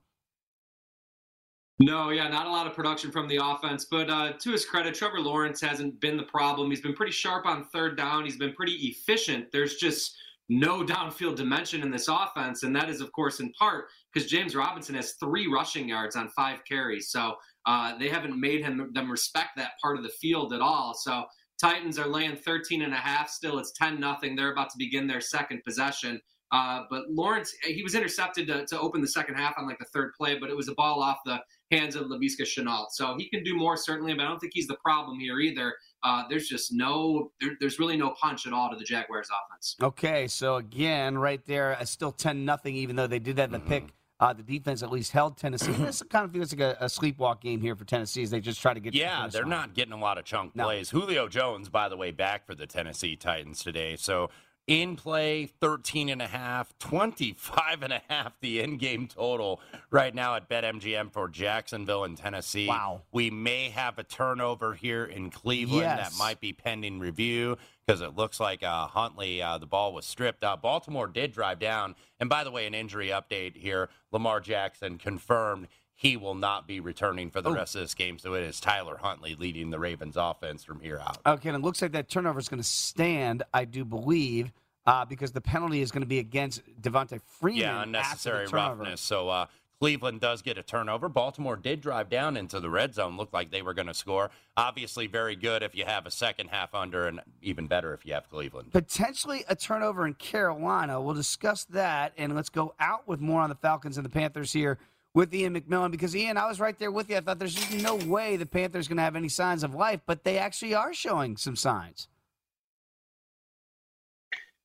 [1.82, 3.86] No, yeah, not a lot of production from the offense.
[3.86, 6.70] But uh, to his credit, Trevor Lawrence hasn't been the problem.
[6.70, 8.26] He's been pretty sharp on third down.
[8.26, 9.48] He's been pretty efficient.
[9.54, 10.18] There's just
[10.50, 12.64] no downfield dimension in this offense.
[12.64, 16.28] And that is, of course, in part because James Robinson has three rushing yards on
[16.30, 17.12] five carries.
[17.12, 20.94] So uh, they haven't made him them respect that part of the field at all.
[20.94, 21.24] So
[21.62, 23.30] Titans are laying 13 and a half.
[23.30, 24.36] Still, it's 10 nothing.
[24.36, 26.20] They're about to begin their second possession.
[26.52, 29.86] Uh, but Lawrence, he was intercepted to, to open the second half on like the
[29.86, 31.40] third play, but it was a ball off the
[31.72, 32.88] hands of Laviska Shenault.
[32.92, 35.76] So he can do more certainly, but I don't think he's the problem here either.
[36.04, 39.76] Uh, there's just no, there, there's really no punch at all to the Jaguars offense.
[39.82, 42.76] Okay, so again, right there, uh, still ten nothing.
[42.76, 45.72] Even though they did that in the pick, uh, the defense at least held Tennessee.
[45.78, 48.62] this kind of feels like a, a sleepwalk game here for Tennessee as they just
[48.62, 48.94] try to get.
[48.94, 50.90] Yeah, they're not getting a lot of chunk plays.
[50.90, 53.96] Julio Jones, by the way, back for the Tennessee Titans today.
[53.98, 54.30] So
[54.70, 59.60] in play 13 and a half 25 and a half the in-game total
[59.90, 63.02] right now at betmgm for jacksonville and tennessee Wow.
[63.12, 66.12] we may have a turnover here in cleveland Yes.
[66.12, 67.58] that might be pending review
[67.88, 71.58] because it looks like uh, huntley uh, the ball was stripped uh, baltimore did drive
[71.58, 75.68] down and by the way an injury update here lamar jackson confirmed
[76.00, 77.54] he will not be returning for the Oh.
[77.56, 81.00] rest of this game so it is tyler huntley leading the ravens offense from here
[81.00, 83.44] out Okay, and it looks like that turnover is going to stand.
[83.54, 84.52] I do believe.
[84.86, 87.62] Uh, because the penalty is going to be against Devonta Freeman.
[87.62, 89.02] Yeah, unnecessary roughness.
[89.02, 89.46] So uh,
[89.80, 91.08] Cleveland does get a turnover.
[91.10, 93.16] Baltimore did drive down into the red zone.
[93.16, 94.32] Looked like they were going to score.
[94.58, 98.14] Obviously, very good if you have a second half under, and even better if you
[98.14, 98.72] have Cleveland.
[98.72, 101.00] Potentially a turnover in Carolina.
[101.00, 104.52] We'll discuss that, and let's go out with more on the Falcons and the Panthers
[104.54, 104.80] here
[105.14, 105.92] with Ian McMillan.
[105.92, 107.18] Because Ian, I was right there with you.
[107.18, 110.02] I thought there's just no way the Panthers going to have any signs of life,
[110.06, 112.08] but they actually are showing some signs.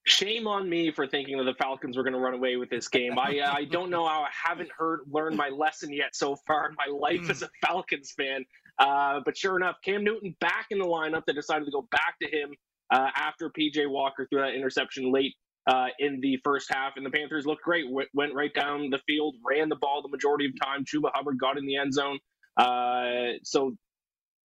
[0.07, 2.89] Shame on me for thinking that the Falcons were going to run away with this
[2.89, 3.19] game.
[3.19, 6.69] I uh, I don't know how I haven't heard learned my lesson yet so far
[6.69, 8.45] in my life as a Falcons fan.
[8.79, 11.25] Uh, but sure enough, Cam Newton back in the lineup.
[11.27, 12.55] They decided to go back to him
[12.91, 15.37] uh, after PJ Walker threw that interception late
[15.67, 17.85] uh, in the first half, and the Panthers looked great.
[17.87, 20.85] W- went right down the field, ran the ball the majority of time.
[20.85, 22.19] Chuba Hubbard got in the end zone.
[22.57, 23.75] Uh, so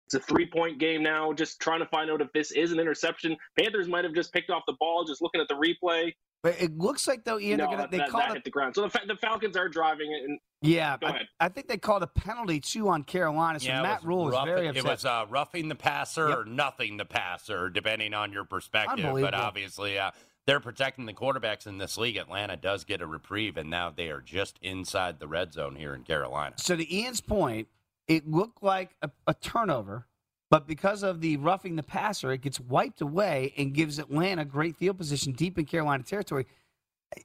[0.07, 1.33] it's a three point game now.
[1.33, 3.37] Just trying to find out if this is an interception.
[3.59, 5.05] Panthers might have just picked off the ball.
[5.05, 6.13] Just looking at the replay.
[6.43, 8.35] But it looks like though, Ian, no, they're gonna, they that, called that it.
[8.35, 8.75] hit the ground.
[8.77, 10.29] So the, Fa- the Falcons are driving it.
[10.29, 11.29] And Yeah, Go I, ahead.
[11.41, 13.59] I think they called a penalty too on Carolina.
[13.59, 14.85] So Yeah, Matt Rhule is rough- very upset.
[14.85, 16.39] It was uh, roughing the passer Yep.
[16.39, 18.99] or nothing the passer, depending on your perspective.
[18.99, 19.39] But Unbelievable.
[19.39, 20.13] obviously, uh,
[20.47, 22.17] they're protecting the quarterbacks in this league.
[22.17, 25.95] Atlanta does get a reprieve, and now they are just inside the red zone here
[25.95, 26.55] in Carolina.
[26.59, 27.69] So to Ian's point,
[28.07, 30.07] it looked like a, a turnover,
[30.51, 34.77] but because of the roughing the passer, it gets wiped away and gives Atlanta great
[34.77, 36.47] field position deep in Carolina territory.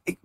[0.05, 0.17] It-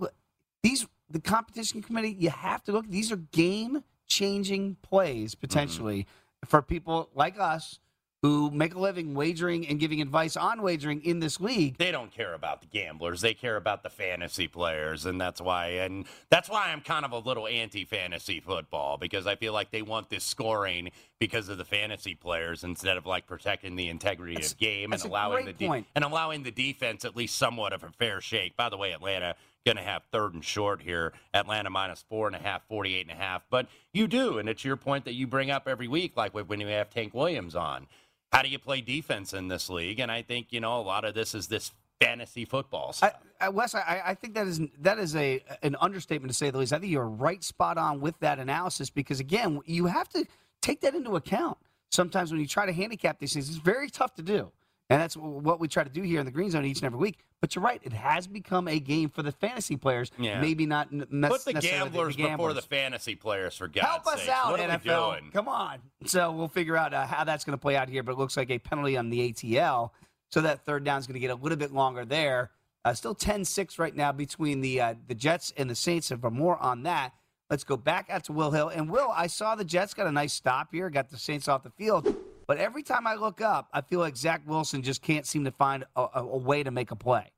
[0.62, 2.88] these the competition committee, you have to look.
[2.88, 5.40] These are game changing plays mm-hmm.
[5.40, 6.06] potentially
[6.44, 7.78] for people like us
[8.22, 11.78] who make a living wagering and giving advice on wagering in this league.
[11.78, 15.66] They don't care about the gamblers; they care about the fantasy players, and that's why.
[15.68, 19.82] And that's why I'm kind of a little anti-fantasy football because I feel like they
[19.82, 24.56] want this scoring because of the fantasy players instead of like protecting the integrity of
[24.58, 28.20] game and allowing the de- and allowing the defense at least somewhat of a fair
[28.20, 28.56] shake.
[28.56, 29.34] By the way, Atlanta
[29.66, 31.12] going to have third and short here.
[31.34, 33.42] Atlanta minus four and a half, 48 and a half.
[33.50, 36.60] But you do, and it's your point that you bring up every week, like when
[36.60, 37.88] you have Tank Williams on.
[38.36, 39.98] How do you play defense in this league?
[39.98, 43.14] And I think, you know, a lot of this is this fantasy football stuff.
[43.40, 46.50] I, I, Wes, I, I think that is that is a an understatement to say
[46.50, 46.74] the least.
[46.74, 50.26] I think you're right spot on with that analysis because again, you have to
[50.60, 51.56] take that into account.
[51.90, 54.52] Sometimes when you try to handicap these things, it's very tough to do,
[54.88, 56.98] and that's what we try to do here in the Green Zone each and every
[56.98, 57.18] week.
[57.40, 60.10] But you're right; it has become a game for the fantasy players.
[60.18, 60.40] Yeah.
[60.40, 64.20] Maybe not n- Put the gamblers, the before the fantasy players, for God's Help us
[64.20, 64.28] sakes.
[64.32, 65.32] out, what NFL.
[65.32, 65.78] Come on.
[66.04, 68.02] So we'll figure out uh, how that's going to play out here.
[68.02, 69.90] But it looks like a penalty on the ATL.
[70.30, 72.50] So that third down is going to get a little bit longer there.
[72.84, 76.10] Uh, still 10-6 right now between the uh, the Jets and the Saints.
[76.10, 77.12] And for more on that,
[77.50, 78.68] let's go back out to Will Hill.
[78.68, 81.64] And Will, I saw the Jets got a nice stop here, got the Saints off
[81.64, 82.14] the field.
[82.46, 85.50] But every time I look up, I feel like Zach Wilson just can't seem to
[85.50, 87.32] find a, a, way to make a play.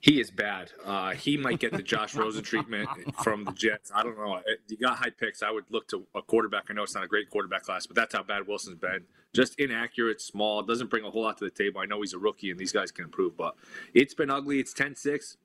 [0.00, 0.72] He is bad.
[0.84, 2.88] Uh, he might get the Josh Rosen treatment
[3.22, 3.92] from the Jets.
[3.94, 4.40] I don't know.
[4.68, 5.42] You got high picks.
[5.42, 6.64] I would look to a quarterback.
[6.68, 9.04] I know it's not a great quarterback class, but that's how bad Wilson's been.
[9.32, 11.80] Just inaccurate, small, doesn't bring a whole lot to the table.
[11.80, 13.54] I know he's a rookie and these guys can improve, but
[13.94, 14.58] it's been ugly.
[14.58, 15.36] It's 10 6.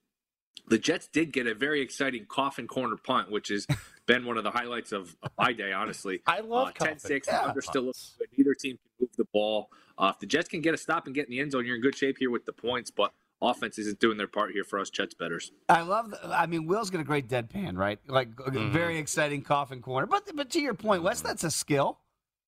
[0.68, 3.66] The Jets did get a very exciting coffin corner punt, which has
[4.06, 6.22] been one of the highlights of, of my day, honestly.
[6.28, 7.28] I love uh, 10 6.
[7.28, 8.16] coffin Under still punts.
[8.20, 8.38] looks good.
[8.38, 9.70] Neither team can move the ball.
[9.98, 11.76] Uh, if the Jets can get a stop and get in the end zone, you're
[11.76, 14.80] in good shape here with the points, but offense isn't doing their part here for
[14.80, 15.52] us Jets betters.
[15.70, 16.10] I love.
[16.12, 18.00] The, I mean, Will's got a great deadpan, right?
[18.08, 18.72] Like Mm-hmm.
[18.72, 20.06] very exciting coffin corner.
[20.08, 22.00] But but to your point, Wes, that's a skill.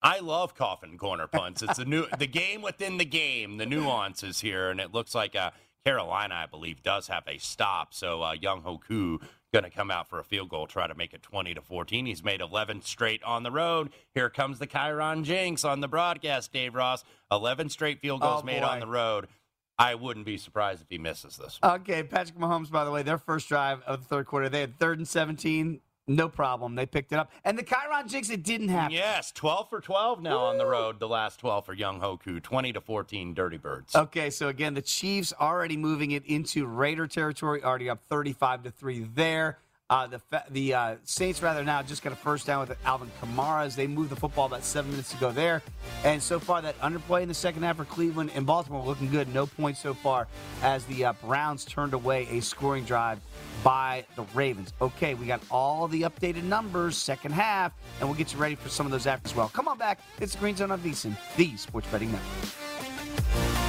[0.01, 1.61] I love coffin corner punts.
[1.61, 5.35] It's the new the game within the game, the nuances here, and it looks like
[5.35, 5.51] uh,
[5.85, 7.93] Carolina, I believe, does have a stop.
[7.93, 9.19] So uh, Younghoe Koo
[9.53, 12.05] going to come out for a field goal, try to make it 20 to 14.
[12.05, 13.89] He's made 11 straight on the road.
[14.13, 17.03] Here comes the Chiron Jinx on the broadcast, Dave Ross.
[17.31, 19.27] 11 straight field goals Oh, made on the road.
[19.77, 21.57] I wouldn't be surprised if he misses this.
[21.61, 21.79] One.
[21.81, 24.77] Okay, Patrick Mahomes, by the way, their first drive of the third quarter, they had
[24.77, 25.79] third and 17.
[26.09, 26.73] No problem.
[26.73, 27.31] They picked it up.
[27.45, 28.95] And the Chiron jigs, it didn't happen.
[28.95, 30.99] Yes, 12 for 12 now on the road.
[30.99, 33.95] The last 12 for Younghoe Koo, 20 to 14 Dirty Birds.
[33.95, 38.71] Okay, so again, the Chiefs already moving it into Raider territory, already up 35 to
[38.71, 39.59] 3 there.
[39.89, 40.21] Uh, the
[40.51, 43.87] the uh, Saints rather now just got a first down with Alvin Kamara as they
[43.87, 45.63] moved the football about seven minutes to go there.
[46.03, 49.33] And so far, that underplay in the second half for Cleveland and Baltimore looking good.
[49.33, 50.27] No points so far
[50.61, 53.19] as the uh, Browns turned away a scoring drive
[53.63, 54.73] by the Ravens.
[54.79, 58.69] Okay, we got all the updated numbers, second half, and we'll get you ready for
[58.69, 59.49] some of those after as well.
[59.49, 60.01] Come on back.
[60.19, 63.68] It's the Green Zone on VSiN, the Sports Betting Network.